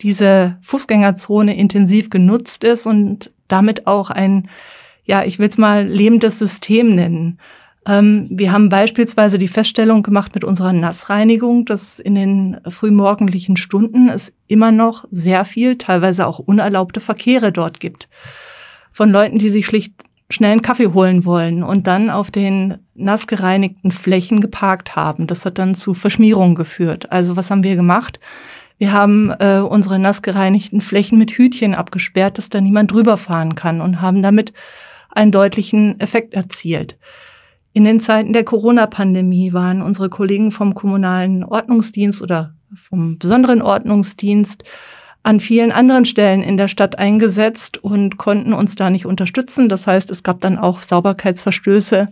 diese 0.00 0.58
Fußgängerzone 0.62 1.56
intensiv 1.56 2.08
genutzt 2.08 2.64
ist 2.64 2.86
und 2.86 3.32
damit 3.48 3.86
auch 3.86 4.10
ein, 4.10 4.48
ja, 5.04 5.24
ich 5.24 5.38
will 5.38 5.48
es 5.48 5.58
mal 5.58 5.86
lebendes 5.86 6.38
System 6.38 6.94
nennen. 6.94 7.38
Ähm, 7.86 8.26
wir 8.30 8.52
haben 8.52 8.68
beispielsweise 8.68 9.38
die 9.38 9.48
Feststellung 9.48 10.02
gemacht 10.02 10.34
mit 10.34 10.44
unserer 10.44 10.72
Nassreinigung, 10.72 11.64
dass 11.64 12.00
in 12.00 12.14
den 12.14 12.60
frühmorgendlichen 12.68 13.56
Stunden 13.56 14.08
es 14.08 14.32
immer 14.48 14.72
noch 14.72 15.06
sehr 15.10 15.44
viel, 15.44 15.78
teilweise 15.78 16.26
auch 16.26 16.38
unerlaubte 16.38 17.00
Verkehre 17.00 17.52
dort 17.52 17.78
gibt. 17.78 18.08
Von 18.90 19.10
Leuten, 19.10 19.38
die 19.38 19.50
sich 19.50 19.66
schlicht 19.66 19.94
schnell 20.28 20.52
einen 20.52 20.62
Kaffee 20.62 20.88
holen 20.88 21.24
wollen 21.24 21.62
und 21.62 21.86
dann 21.86 22.10
auf 22.10 22.32
den 22.32 22.78
nass 22.94 23.28
gereinigten 23.28 23.92
Flächen 23.92 24.40
geparkt 24.40 24.96
haben. 24.96 25.28
Das 25.28 25.44
hat 25.44 25.58
dann 25.58 25.76
zu 25.76 25.94
Verschmierungen 25.94 26.56
geführt. 26.56 27.12
Also 27.12 27.36
was 27.36 27.50
haben 27.50 27.62
wir 27.62 27.76
gemacht? 27.76 28.18
Wir 28.78 28.92
haben 28.92 29.30
äh, 29.38 29.60
unsere 29.60 30.00
nass 30.00 30.22
gereinigten 30.22 30.80
Flächen 30.80 31.18
mit 31.18 31.30
Hütchen 31.30 31.74
abgesperrt, 31.74 32.38
dass 32.38 32.48
da 32.48 32.60
niemand 32.60 32.90
drüber 32.90 33.16
fahren 33.16 33.54
kann 33.54 33.80
und 33.80 34.00
haben 34.00 34.22
damit 34.22 34.52
einen 35.10 35.30
deutlichen 35.30 36.00
Effekt 36.00 36.34
erzielt. 36.34 36.98
In 37.76 37.84
den 37.84 38.00
Zeiten 38.00 38.32
der 38.32 38.42
Corona-Pandemie 38.42 39.52
waren 39.52 39.82
unsere 39.82 40.08
Kollegen 40.08 40.50
vom 40.50 40.72
kommunalen 40.72 41.44
Ordnungsdienst 41.44 42.22
oder 42.22 42.54
vom 42.74 43.18
besonderen 43.18 43.60
Ordnungsdienst 43.60 44.64
an 45.22 45.40
vielen 45.40 45.72
anderen 45.72 46.06
Stellen 46.06 46.42
in 46.42 46.56
der 46.56 46.68
Stadt 46.68 46.98
eingesetzt 46.98 47.76
und 47.76 48.16
konnten 48.16 48.54
uns 48.54 48.76
da 48.76 48.88
nicht 48.88 49.04
unterstützen. 49.04 49.68
Das 49.68 49.86
heißt, 49.86 50.10
es 50.10 50.22
gab 50.22 50.40
dann 50.40 50.56
auch 50.56 50.80
Sauberkeitsverstöße, 50.80 52.08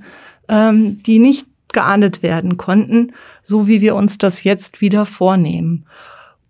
ähm, 0.50 1.02
die 1.04 1.18
nicht 1.18 1.46
geahndet 1.72 2.22
werden 2.22 2.58
konnten, 2.58 3.14
so 3.40 3.66
wie 3.66 3.80
wir 3.80 3.94
uns 3.94 4.18
das 4.18 4.44
jetzt 4.44 4.82
wieder 4.82 5.06
vornehmen. 5.06 5.86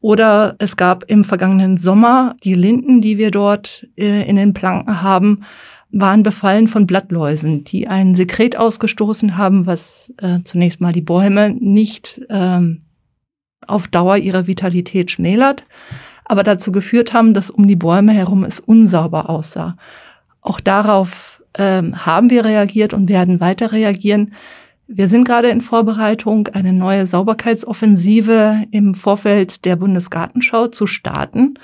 Oder 0.01 0.57
es 0.59 0.77
gab 0.77 1.05
im 1.09 1.23
vergangenen 1.23 1.79
Sommer 1.79 2.35
die 2.43 2.55
Linden, 2.55 3.01
die 3.01 3.17
wir 3.17 3.31
dort 3.31 3.87
äh, 3.97 4.29
in 4.29 4.35
den 4.35 4.55
Planken 4.55 5.03
haben, 5.03 5.45
waren 5.95 6.23
befallen 6.23 6.67
von 6.67 6.87
Blattläusen, 6.87 7.65
die 7.65 7.87
ein 7.87 8.17
Sekret 8.17 8.57
ausgestoßen 8.57 9.37
haben, 9.37 9.67
was 9.67 10.13
äh, 10.19 10.41
zunächst 10.43 10.81
mal 10.81 10.93
die 10.93 11.01
Bäume 11.01 11.51
nicht 11.51 12.21
ähm, 12.29 12.83
auf 13.67 13.87
Dauer 13.89 14.17
ihrer 14.17 14.47
Vitalität 14.47 15.11
schmälert, 15.11 15.65
aber 16.25 16.43
dazu 16.43 16.73
geführt 16.73 17.13
haben, 17.13 17.33
dass 17.33 17.49
um 17.49 17.67
die 17.69 17.77
Bäume 17.77 18.13
herum 18.13 18.45
es 18.45 18.61
unsauber 18.61 19.31
aussah. 19.31 19.77
Auch 20.41 20.61
darauf 20.61 21.43
ähm, 21.57 22.05
haben 22.05 22.29
wir 22.29 22.45
reagiert 22.45 22.93
und 22.93 23.09
werden 23.09 23.41
weiter 23.41 23.73
reagieren. 23.73 24.35
Wir 24.87 25.09
sind 25.09 25.25
gerade 25.25 25.49
in 25.49 25.61
Vorbereitung, 25.61 26.49
eine 26.49 26.73
neue 26.73 27.07
Sauberkeitsoffensive 27.07 28.65
im 28.71 28.95
Vorfeld 28.95 29.65
der 29.65 29.77
Bundesgartenschau 29.77 30.67
zu 30.69 30.87
starten, 30.87 31.55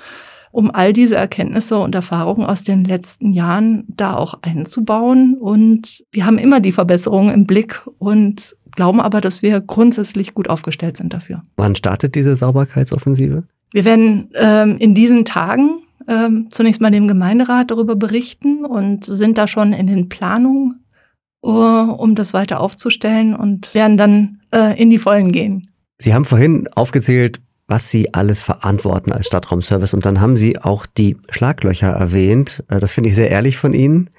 um 0.51 0.71
all 0.71 0.93
diese 0.93 1.15
Erkenntnisse 1.15 1.77
und 1.77 1.95
Erfahrungen 1.95 2.45
aus 2.45 2.63
den 2.63 2.83
letzten 2.83 3.31
Jahren 3.31 3.85
da 3.87 4.15
auch 4.15 4.39
einzubauen. 4.41 5.35
Und 5.39 6.03
wir 6.11 6.25
haben 6.25 6.37
immer 6.37 6.59
die 6.59 6.71
Verbesserungen 6.71 7.33
im 7.33 7.45
Blick 7.45 7.81
und 7.99 8.55
glauben 8.71 9.01
aber, 9.01 9.21
dass 9.21 9.41
wir 9.41 9.59
grundsätzlich 9.61 10.33
gut 10.33 10.49
aufgestellt 10.49 10.97
sind 10.97 11.13
dafür. 11.13 11.41
Wann 11.57 11.75
startet 11.75 12.15
diese 12.15 12.35
Sauberkeitsoffensive? 12.35 13.43
Wir 13.73 13.85
werden 13.85 14.29
ähm, 14.35 14.77
in 14.77 14.95
diesen 14.95 15.25
Tagen 15.25 15.79
ähm, 16.07 16.47
zunächst 16.51 16.81
mal 16.81 16.91
dem 16.91 17.07
Gemeinderat 17.07 17.71
darüber 17.71 17.95
berichten 17.95 18.65
und 18.65 19.05
sind 19.05 19.37
da 19.37 19.47
schon 19.47 19.73
in 19.73 19.87
den 19.87 20.09
Planungen 20.09 20.81
um 21.43 22.13
das 22.13 22.35
weiter 22.35 22.59
aufzustellen 22.59 23.35
und 23.35 23.73
werden 23.73 23.97
dann 23.97 24.41
äh, 24.53 24.79
in 24.79 24.91
die 24.91 24.99
Vollen 24.99 25.31
gehen. 25.31 25.63
Sie 25.97 26.13
haben 26.13 26.25
vorhin 26.25 26.67
aufgezählt, 26.75 27.41
was 27.71 27.89
Sie 27.89 28.13
alles 28.13 28.41
verantworten 28.41 29.13
als 29.13 29.27
Stadtraumservice 29.27 29.93
und 29.93 30.05
dann 30.05 30.19
haben 30.19 30.35
Sie 30.35 30.59
auch 30.59 30.85
die 30.85 31.15
Schlaglöcher 31.29 31.87
erwähnt. 31.87 32.63
Äh, 32.67 32.79
das 32.79 32.91
finde 32.91 33.09
ich 33.09 33.15
sehr 33.15 33.31
ehrlich 33.31 33.57
von 33.57 33.73
Ihnen. 33.73 34.09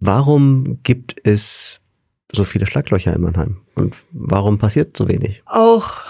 Warum 0.00 0.78
gibt 0.82 1.14
es 1.22 1.80
so 2.32 2.44
viele 2.44 2.66
Schlaglöcher 2.66 3.14
in 3.14 3.20
Mannheim 3.20 3.58
und 3.74 3.94
warum 4.10 4.58
passiert 4.58 4.96
so 4.96 5.06
wenig? 5.06 5.42
Auch 5.44 6.00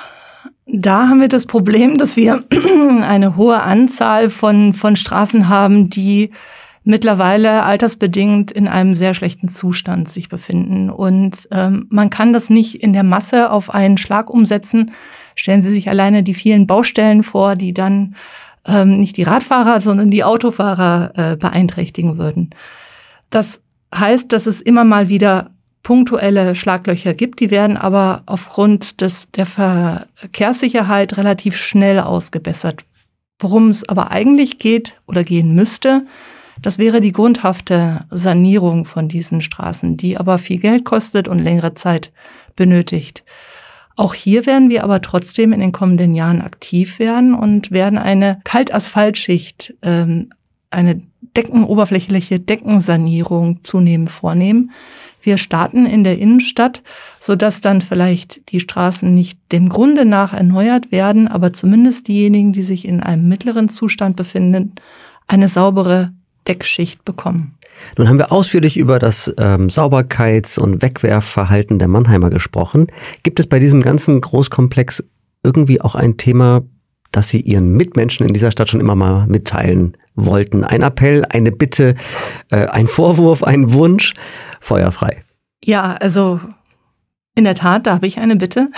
da 0.67 1.09
haben 1.09 1.21
wir 1.21 1.29
das 1.29 1.47
Problem, 1.47 1.99
dass 1.99 2.17
wir 2.17 2.45
eine 3.03 3.37
hohe 3.37 3.61
Anzahl 3.61 4.31
von, 4.31 4.73
von 4.73 4.95
Straßen 4.95 5.49
haben, 5.49 5.91
die 5.91 6.31
mittlerweile 6.85 7.65
altersbedingt 7.65 8.53
in 8.53 8.69
einem 8.69 8.95
sehr 8.95 9.15
schlechten 9.15 9.49
Zustand 9.49 10.09
sich 10.09 10.29
befinden. 10.29 10.91
Und 10.91 11.49
ähm, 11.51 11.87
man 11.91 12.09
kann 12.09 12.33
das 12.33 12.51
nicht 12.51 12.77
in 12.77 12.93
der 12.93 13.05
Masse 13.05 13.51
auf 13.51 13.69
einen 13.71 13.99
Schlag 13.99 14.31
umsetzen. 14.31 14.93
Stellen 15.35 15.63
Sie 15.63 15.71
sich 15.71 15.89
alleine 15.89 16.23
die 16.23 16.35
vielen 16.35 16.67
Baustellen 16.67 17.23
vor, 17.23 17.57
die 17.57 17.75
dann 17.75 18.17
ähm, 18.67 18.95
nicht 18.95 19.17
die 19.17 19.23
Radfahrer, 19.23 19.81
sondern 19.81 20.11
die 20.11 20.25
Autofahrer 20.25 21.13
äh, 21.15 21.37
beeinträchtigen 21.37 22.19
würden. 22.19 22.51
Das 23.31 23.63
heißt, 23.95 24.33
dass 24.33 24.47
es 24.47 24.61
immer 24.61 24.85
mal 24.85 25.09
wieder 25.09 25.51
punktuelle 25.83 26.55
Schlaglöcher 26.55 27.15
gibt, 27.15 27.41
die 27.41 27.51
werden 27.51 27.77
aber 27.77 28.23
aufgrund 28.27 29.01
des, 29.01 29.29
der 29.33 29.47
Verkehrssicherheit 29.47 31.17
relativ 31.17 31.57
schnell 31.57 31.99
ausgebessert. 31.99 32.85
Worum 33.41 33.71
es 33.71 33.89
aber 33.89 34.13
eigentlich 34.13 34.59
geht 34.59 34.95
oder 35.07 35.25
gehen 35.25 35.55
müsste, 35.55 36.07
das 36.61 36.79
wäre 36.79 37.01
die 37.01 37.11
grundhafte 37.11 38.05
Sanierung 38.11 38.85
von 38.85 39.09
diesen 39.09 39.43
Straßen, 39.43 39.97
die 39.97 40.17
aber 40.17 40.39
viel 40.39 40.59
Geld 40.59 40.85
kostet 40.85 41.27
und 41.27 41.41
längere 41.41 41.75
Zeit 41.75 42.13
benötigt. 42.55 43.25
Auch 43.97 44.15
hier 44.15 44.47
werden 44.47 44.71
wir 44.71 44.85
aber 44.85 45.03
trotzdem 45.03 45.53
in 45.53 45.61
den 45.61 45.73
kommenden 45.73 46.15
Jahren 46.15 46.41
aktiv 46.41 46.99
werden 46.99 47.35
und 47.35 47.71
werden 47.71 47.99
eine 47.99 48.41
Kaltasphaltschicht, 48.45 49.75
ähm, 49.83 50.31
eine 50.71 51.03
deckenoberflächliche 51.37 52.41
Deckensanierung 52.41 53.63
zunehmend 53.63 54.11
vornehmen. 54.11 54.71
Wir 55.21 55.39
starten 55.39 55.87
in 55.87 56.03
der 56.03 56.19
Innenstadt, 56.19 56.83
sodass 57.21 57.61
dann 57.61 57.81
vielleicht 57.81 58.51
die 58.51 58.61
Straßen 58.61 59.15
nicht 59.15 59.39
dem 59.53 59.69
Grunde 59.69 60.05
nach 60.05 60.33
erneuert 60.33 60.91
werden, 60.91 61.29
aber 61.29 61.53
zumindest 61.53 62.09
diejenigen, 62.09 62.53
die 62.53 62.65
sich 62.65 62.87
in 62.87 63.01
einem 63.01 63.29
mittleren 63.29 63.69
Zustand 63.69 64.17
befinden, 64.17 64.75
eine 65.29 65.49
saubere 65.49 66.13
Deckschicht 66.49 67.05
bekommen. 67.05 67.55
Nun 67.99 68.09
haben 68.09 68.19
wir 68.19 68.33
ausführlich 68.33 68.77
über 68.77 68.99
das 68.99 69.33
ähm, 69.39 69.69
Sauberkeits- 69.69 70.59
und 70.59 70.83
Wegwerfverhalten 70.83 71.79
der 71.79 71.89
Mannheimer 71.89 72.31
gesprochen. 72.31 72.87
Gibt 73.23 73.41
es 73.41 73.47
bei 73.47 73.59
diesem 73.59 73.81
ganzen 73.81 74.21
Großkomplex 74.21 75.05
irgendwie 75.43 75.81
auch 75.81 75.95
ein 75.95 76.17
Thema, 76.17 76.63
das 77.11 77.29
Sie 77.29 77.41
Ihren 77.41 77.73
Mitmenschen 77.73 78.27
in 78.27 78.33
dieser 78.33 78.51
Stadt 78.51 78.69
schon 78.69 78.81
immer 78.81 78.95
mal 78.95 79.27
mitteilen 79.27 79.97
wollten? 80.15 80.65
Ein 80.65 80.83
Appell, 80.83 81.25
eine 81.29 81.53
Bitte, 81.53 81.95
äh, 82.51 82.67
ein 82.67 82.87
Vorwurf, 82.87 83.43
ein 83.43 83.73
Wunsch? 83.73 84.15
Feuerfrei. 84.61 85.25
Ja, 85.65 85.95
also 85.95 86.41
in 87.35 87.45
der 87.45 87.55
Tat, 87.55 87.87
da 87.87 87.95
habe 87.95 88.07
ich 88.07 88.19
eine 88.19 88.37
Bitte. 88.37 88.69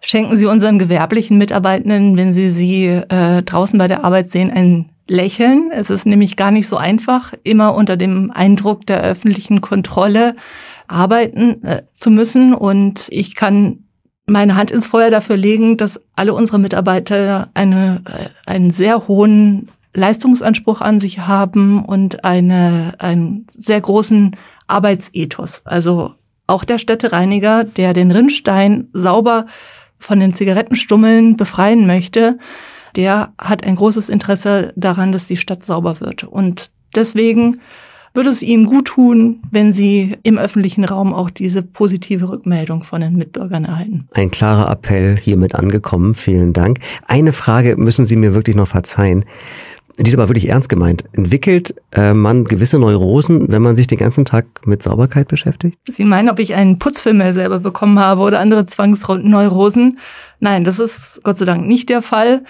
Schenken 0.00 0.36
Sie 0.36 0.46
unseren 0.46 0.78
gewerblichen 0.78 1.38
Mitarbeitenden, 1.38 2.16
wenn 2.16 2.32
Sie 2.32 2.48
sie 2.50 2.86
äh, 2.86 3.42
draußen 3.42 3.78
bei 3.78 3.88
der 3.88 4.04
Arbeit 4.04 4.30
sehen, 4.30 4.50
ein 4.50 4.90
lächeln. 5.08 5.70
Es 5.72 5.90
ist 5.90 6.06
nämlich 6.06 6.36
gar 6.36 6.50
nicht 6.50 6.68
so 6.68 6.76
einfach, 6.76 7.32
immer 7.44 7.74
unter 7.74 7.96
dem 7.96 8.30
Eindruck 8.30 8.86
der 8.86 9.02
öffentlichen 9.02 9.60
Kontrolle 9.60 10.34
arbeiten 10.88 11.62
äh, 11.64 11.82
zu 11.94 12.10
müssen. 12.10 12.54
Und 12.54 13.06
ich 13.10 13.34
kann 13.34 13.84
meine 14.26 14.56
Hand 14.56 14.70
ins 14.70 14.88
Feuer 14.88 15.10
dafür 15.10 15.36
legen, 15.36 15.76
dass 15.76 16.00
alle 16.14 16.34
unsere 16.34 16.58
Mitarbeiter 16.58 17.50
eine, 17.54 18.02
äh, 18.06 18.50
einen 18.50 18.70
sehr 18.70 19.06
hohen 19.08 19.70
Leistungsanspruch 19.94 20.80
an 20.80 21.00
sich 21.00 21.20
haben 21.20 21.84
und 21.84 22.24
eine, 22.24 22.94
einen 22.98 23.46
sehr 23.50 23.80
großen 23.80 24.36
Arbeitsethos. 24.66 25.64
Also 25.64 26.14
auch 26.46 26.64
der 26.64 26.78
Städtereiniger, 26.78 27.64
der 27.64 27.94
den 27.94 28.10
Rinnstein 28.10 28.88
sauber 28.92 29.46
von 29.98 30.20
den 30.20 30.34
Zigarettenstummeln 30.34 31.36
befreien 31.36 31.86
möchte, 31.86 32.38
der 32.96 33.32
hat 33.38 33.64
ein 33.64 33.76
großes 33.76 34.08
Interesse 34.08 34.72
daran, 34.76 35.12
dass 35.12 35.26
die 35.26 35.36
Stadt 35.36 35.64
sauber 35.64 36.00
wird. 36.00 36.24
Und 36.24 36.70
deswegen 36.94 37.60
würde 38.14 38.30
es 38.30 38.42
Ihnen 38.42 38.64
gut 38.64 38.86
tun, 38.86 39.42
wenn 39.50 39.74
Sie 39.74 40.16
im 40.22 40.38
öffentlichen 40.38 40.84
Raum 40.84 41.12
auch 41.12 41.28
diese 41.28 41.62
positive 41.62 42.30
Rückmeldung 42.30 42.82
von 42.82 43.02
den 43.02 43.16
Mitbürgern 43.16 43.66
erhalten. 43.66 44.08
Ein 44.14 44.30
klarer 44.30 44.70
Appell 44.70 45.18
hiermit 45.18 45.54
angekommen. 45.54 46.14
Vielen 46.14 46.54
Dank. 46.54 46.78
Eine 47.06 47.34
Frage 47.34 47.76
müssen 47.76 48.06
Sie 48.06 48.16
mir 48.16 48.34
wirklich 48.34 48.56
noch 48.56 48.68
verzeihen. 48.68 49.26
Die 49.98 50.08
ist 50.08 50.14
aber 50.14 50.28
wirklich 50.28 50.48
ernst 50.48 50.68
gemeint. 50.68 51.04
Entwickelt 51.12 51.74
äh, 51.92 52.12
man 52.12 52.44
gewisse 52.44 52.78
Neurosen, 52.78 53.50
wenn 53.50 53.62
man 53.62 53.76
sich 53.76 53.86
den 53.86 53.98
ganzen 53.98 54.26
Tag 54.26 54.66
mit 54.66 54.82
Sauberkeit 54.82 55.28
beschäftigt? 55.28 55.78
Sie 55.88 56.04
meinen, 56.04 56.28
ob 56.28 56.38
ich 56.38 56.54
einen 56.54 56.78
Putzfilm 56.78 57.20
selber 57.32 57.60
bekommen 57.60 57.98
habe 57.98 58.20
oder 58.20 58.40
andere 58.40 58.66
Zwangsneurosen? 58.66 59.98
Nein, 60.38 60.64
das 60.64 60.78
ist 60.78 61.20
Gott 61.22 61.38
sei 61.38 61.46
Dank 61.46 61.66
nicht 61.66 61.88
der 61.88 62.02
Fall. 62.02 62.42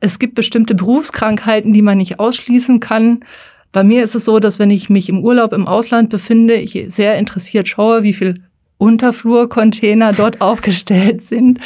Es 0.00 0.18
gibt 0.18 0.34
bestimmte 0.34 0.74
Berufskrankheiten, 0.74 1.72
die 1.72 1.82
man 1.82 1.98
nicht 1.98 2.20
ausschließen 2.20 2.80
kann. 2.80 3.24
Bei 3.72 3.82
mir 3.84 4.02
ist 4.02 4.14
es 4.14 4.24
so, 4.24 4.38
dass 4.40 4.58
wenn 4.58 4.70
ich 4.70 4.88
mich 4.90 5.08
im 5.08 5.22
Urlaub 5.22 5.52
im 5.52 5.66
Ausland 5.66 6.10
befinde, 6.10 6.54
ich 6.54 6.84
sehr 6.88 7.18
interessiert 7.18 7.68
schaue, 7.68 8.02
wie 8.02 8.14
viel 8.14 8.42
Unterflurcontainer 8.78 10.12
dort 10.12 10.40
aufgestellt 10.40 11.22
sind 11.22 11.60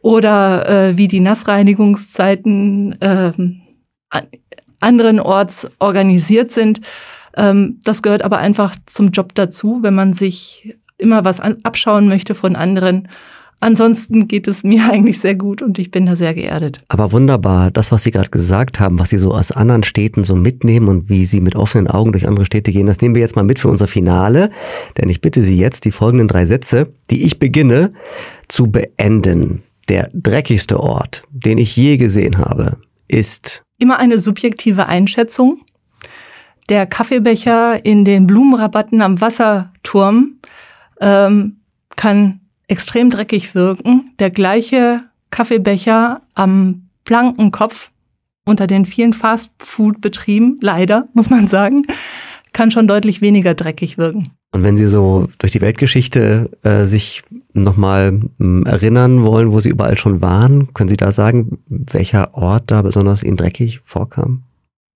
oder 0.00 0.68
äh, 0.68 0.96
wie 0.96 1.08
die 1.08 1.20
Nassreinigungszeiten 1.20 3.00
äh, 3.00 3.32
anderen 4.80 5.20
Orts 5.20 5.70
organisiert 5.78 6.50
sind. 6.50 6.80
Ähm, 7.36 7.80
das 7.84 8.02
gehört 8.02 8.22
aber 8.22 8.38
einfach 8.38 8.74
zum 8.86 9.10
Job 9.10 9.34
dazu, 9.34 9.78
wenn 9.82 9.94
man 9.94 10.12
sich 10.12 10.76
immer 10.98 11.24
was 11.24 11.40
an, 11.40 11.58
abschauen 11.62 12.08
möchte 12.08 12.34
von 12.34 12.56
anderen. 12.56 13.08
Ansonsten 13.62 14.26
geht 14.26 14.48
es 14.48 14.64
mir 14.64 14.82
eigentlich 14.90 15.20
sehr 15.20 15.36
gut 15.36 15.62
und 15.62 15.78
ich 15.78 15.92
bin 15.92 16.06
da 16.06 16.16
sehr 16.16 16.34
geerdet. 16.34 16.80
Aber 16.88 17.12
wunderbar, 17.12 17.70
das, 17.70 17.92
was 17.92 18.02
Sie 18.02 18.10
gerade 18.10 18.30
gesagt 18.30 18.80
haben, 18.80 18.98
was 18.98 19.10
Sie 19.10 19.18
so 19.18 19.32
aus 19.32 19.52
anderen 19.52 19.84
Städten 19.84 20.24
so 20.24 20.34
mitnehmen 20.34 20.88
und 20.88 21.08
wie 21.08 21.24
Sie 21.24 21.40
mit 21.40 21.54
offenen 21.54 21.86
Augen 21.86 22.10
durch 22.10 22.26
andere 22.26 22.44
Städte 22.44 22.72
gehen, 22.72 22.88
das 22.88 23.00
nehmen 23.00 23.14
wir 23.14 23.22
jetzt 23.22 23.36
mal 23.36 23.44
mit 23.44 23.60
für 23.60 23.68
unser 23.68 23.86
Finale. 23.86 24.50
Denn 24.98 25.08
ich 25.08 25.20
bitte 25.20 25.44
Sie 25.44 25.56
jetzt, 25.56 25.84
die 25.84 25.92
folgenden 25.92 26.26
drei 26.26 26.44
Sätze, 26.44 26.92
die 27.10 27.22
ich 27.22 27.38
beginne, 27.38 27.92
zu 28.48 28.66
beenden. 28.66 29.62
Der 29.88 30.10
dreckigste 30.12 30.80
Ort, 30.80 31.22
den 31.30 31.58
ich 31.58 31.76
je 31.76 31.98
gesehen 31.98 32.38
habe, 32.38 32.78
ist 33.06 33.62
immer 33.78 34.00
eine 34.00 34.18
subjektive 34.18 34.86
Einschätzung. 34.86 35.60
Der 36.68 36.86
Kaffeebecher 36.86 37.84
in 37.84 38.04
den 38.04 38.26
Blumenrabatten 38.26 39.02
am 39.02 39.20
Wasserturm 39.20 40.38
ähm, 41.00 41.58
kann 41.94 42.40
extrem 42.72 43.10
dreckig 43.10 43.54
wirken. 43.54 44.12
Der 44.18 44.30
gleiche 44.30 45.02
Kaffeebecher 45.30 46.22
am 46.34 46.88
Plankenkopf 47.04 47.90
unter 48.46 48.66
den 48.66 48.86
vielen 48.86 49.12
Fastfood-Betrieben, 49.12 50.56
leider, 50.62 51.06
muss 51.12 51.28
man 51.28 51.48
sagen, 51.48 51.82
kann 52.54 52.70
schon 52.70 52.88
deutlich 52.88 53.20
weniger 53.20 53.52
dreckig 53.54 53.98
wirken. 53.98 54.30
Und 54.52 54.64
wenn 54.64 54.78
Sie 54.78 54.86
so 54.86 55.28
durch 55.38 55.52
die 55.52 55.60
Weltgeschichte 55.60 56.50
äh, 56.62 56.84
sich 56.84 57.22
nochmal 57.52 58.20
ähm, 58.40 58.64
erinnern 58.66 59.26
wollen, 59.26 59.52
wo 59.52 59.60
Sie 59.60 59.68
überall 59.68 59.98
schon 59.98 60.22
waren, 60.22 60.72
können 60.72 60.88
Sie 60.88 60.96
da 60.96 61.12
sagen, 61.12 61.58
welcher 61.68 62.34
Ort 62.34 62.64
da 62.70 62.80
besonders 62.80 63.22
Ihnen 63.22 63.36
dreckig 63.36 63.80
vorkam? 63.84 64.44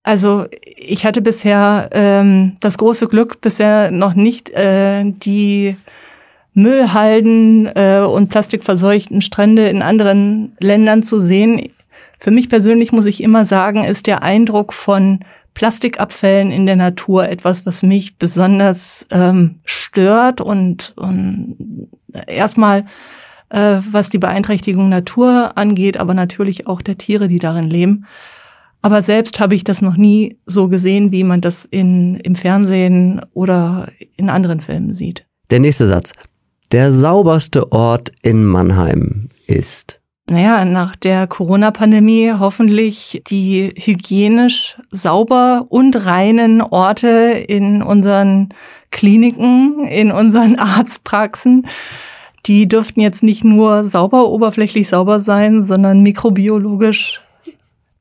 Also 0.02 0.46
ich 0.76 1.04
hatte 1.04 1.20
bisher 1.20 1.90
ähm, 1.92 2.56
das 2.60 2.78
große 2.78 3.06
Glück, 3.08 3.40
bisher 3.42 3.90
noch 3.90 4.14
nicht 4.14 4.50
äh, 4.50 5.04
die 5.04 5.76
Müllhalden 6.56 7.66
äh, 7.74 8.00
und 8.00 8.28
plastikverseuchten 8.28 9.20
Strände 9.20 9.68
in 9.68 9.82
anderen 9.82 10.56
Ländern 10.58 11.02
zu 11.02 11.20
sehen. 11.20 11.70
Für 12.18 12.30
mich 12.30 12.48
persönlich 12.48 12.92
muss 12.92 13.04
ich 13.04 13.22
immer 13.22 13.44
sagen, 13.44 13.84
ist 13.84 14.06
der 14.06 14.22
Eindruck 14.22 14.72
von 14.72 15.20
Plastikabfällen 15.52 16.50
in 16.50 16.64
der 16.64 16.76
Natur 16.76 17.28
etwas, 17.28 17.66
was 17.66 17.82
mich 17.82 18.16
besonders 18.16 19.06
ähm, 19.10 19.56
stört 19.66 20.40
und, 20.40 20.94
und 20.96 21.88
erstmal 22.26 22.86
äh, 23.50 23.80
was 23.90 24.08
die 24.08 24.18
Beeinträchtigung 24.18 24.88
Natur 24.88 25.58
angeht, 25.58 25.98
aber 25.98 26.14
natürlich 26.14 26.66
auch 26.66 26.80
der 26.80 26.96
Tiere, 26.96 27.28
die 27.28 27.38
darin 27.38 27.68
leben. 27.68 28.06
Aber 28.80 29.02
selbst 29.02 29.40
habe 29.40 29.54
ich 29.54 29.62
das 29.62 29.82
noch 29.82 29.96
nie 29.96 30.38
so 30.46 30.68
gesehen, 30.68 31.12
wie 31.12 31.24
man 31.24 31.42
das 31.42 31.66
in, 31.66 32.16
im 32.16 32.34
Fernsehen 32.34 33.20
oder 33.34 33.88
in 34.16 34.30
anderen 34.30 34.62
Filmen 34.62 34.94
sieht. 34.94 35.26
Der 35.50 35.60
nächste 35.60 35.86
Satz. 35.86 36.12
Der 36.72 36.92
sauberste 36.92 37.70
Ort 37.72 38.12
in 38.22 38.44
Mannheim 38.44 39.28
ist 39.46 40.00
naja, 40.28 40.64
nach 40.64 40.96
der 40.96 41.28
Corona-Pandemie 41.28 42.32
hoffentlich 42.36 43.22
die 43.28 43.72
hygienisch 43.76 44.76
sauber 44.90 45.66
und 45.68 46.04
reinen 46.04 46.62
Orte 46.62 47.44
in 47.46 47.80
unseren 47.80 48.48
Kliniken, 48.90 49.86
in 49.86 50.10
unseren 50.10 50.58
Arztpraxen. 50.58 51.68
Die 52.46 52.66
dürften 52.66 53.00
jetzt 53.00 53.22
nicht 53.22 53.44
nur 53.44 53.84
sauber, 53.84 54.28
oberflächlich 54.28 54.88
sauber 54.88 55.20
sein, 55.20 55.62
sondern 55.62 56.02
mikrobiologisch 56.02 57.20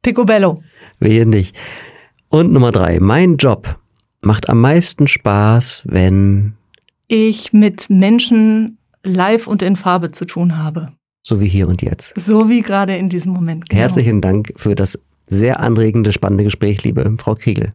picobello. 0.01 0.63
Wehe 0.99 1.28
nicht. 1.28 1.56
Und 2.30 2.51
Nummer 2.51 2.71
drei, 2.71 2.99
mein 2.99 3.38
Job 3.38 3.78
macht 4.21 4.49
am 4.49 4.62
meisten 4.62 5.06
Spaß, 5.06 5.84
wenn 5.86 6.54
ich 7.07 7.53
mit 7.53 7.89
Menschen 7.89 8.77
live 9.03 9.47
und 9.47 9.61
in 9.61 9.75
Farbe 9.75 10.11
zu 10.11 10.25
tun 10.25 10.57
habe. 10.57 10.91
So 11.23 11.41
wie 11.41 11.47
hier 11.47 11.67
und 11.67 11.81
jetzt. 11.81 12.13
So 12.15 12.49
wie 12.49 12.61
gerade 12.61 12.95
in 12.95 13.09
diesem 13.09 13.33
Moment. 13.33 13.69
Genau. 13.69 13.81
Herzlichen 13.81 14.21
Dank 14.21 14.53
für 14.57 14.75
das 14.75 14.99
sehr 15.25 15.59
anregende, 15.59 16.11
spannende 16.11 16.43
Gespräch, 16.43 16.83
liebe 16.83 17.15
Frau 17.17 17.35
Kriegel. 17.35 17.73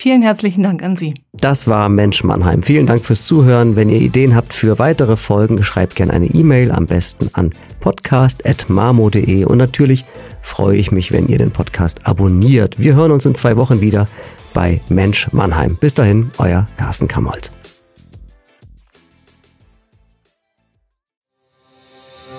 Vielen 0.00 0.22
herzlichen 0.22 0.62
Dank 0.62 0.82
an 0.82 0.96
Sie. 0.96 1.14
Das 1.32 1.66
war 1.66 1.88
Mensch 1.88 2.24
Mannheim. 2.24 2.62
Vielen 2.62 2.86
Dank 2.86 3.04
fürs 3.04 3.26
Zuhören. 3.26 3.74
Wenn 3.76 3.88
ihr 3.88 4.00
Ideen 4.00 4.34
habt 4.34 4.52
für 4.52 4.78
weitere 4.78 5.16
Folgen, 5.16 5.62
schreibt 5.62 5.94
gerne 5.94 6.12
eine 6.12 6.26
E-Mail, 6.26 6.72
am 6.72 6.86
besten 6.86 7.30
an 7.32 7.50
podcast.marmo.de. 7.80 9.44
Und 9.44 9.58
natürlich 9.58 10.04
freue 10.42 10.76
ich 10.76 10.92
mich, 10.92 11.12
wenn 11.12 11.28
ihr 11.28 11.38
den 11.38 11.52
Podcast 11.52 12.06
abonniert. 12.06 12.78
Wir 12.78 12.94
hören 12.96 13.12
uns 13.12 13.24
in 13.24 13.34
zwei 13.34 13.56
Wochen 13.56 13.80
wieder 13.80 14.06
bei 14.52 14.80
Mensch 14.88 15.32
Mannheim. 15.32 15.76
Bis 15.80 15.94
dahin, 15.94 16.30
euer 16.38 16.68
Carsten 16.76 17.08
Kamholz. 17.08 17.50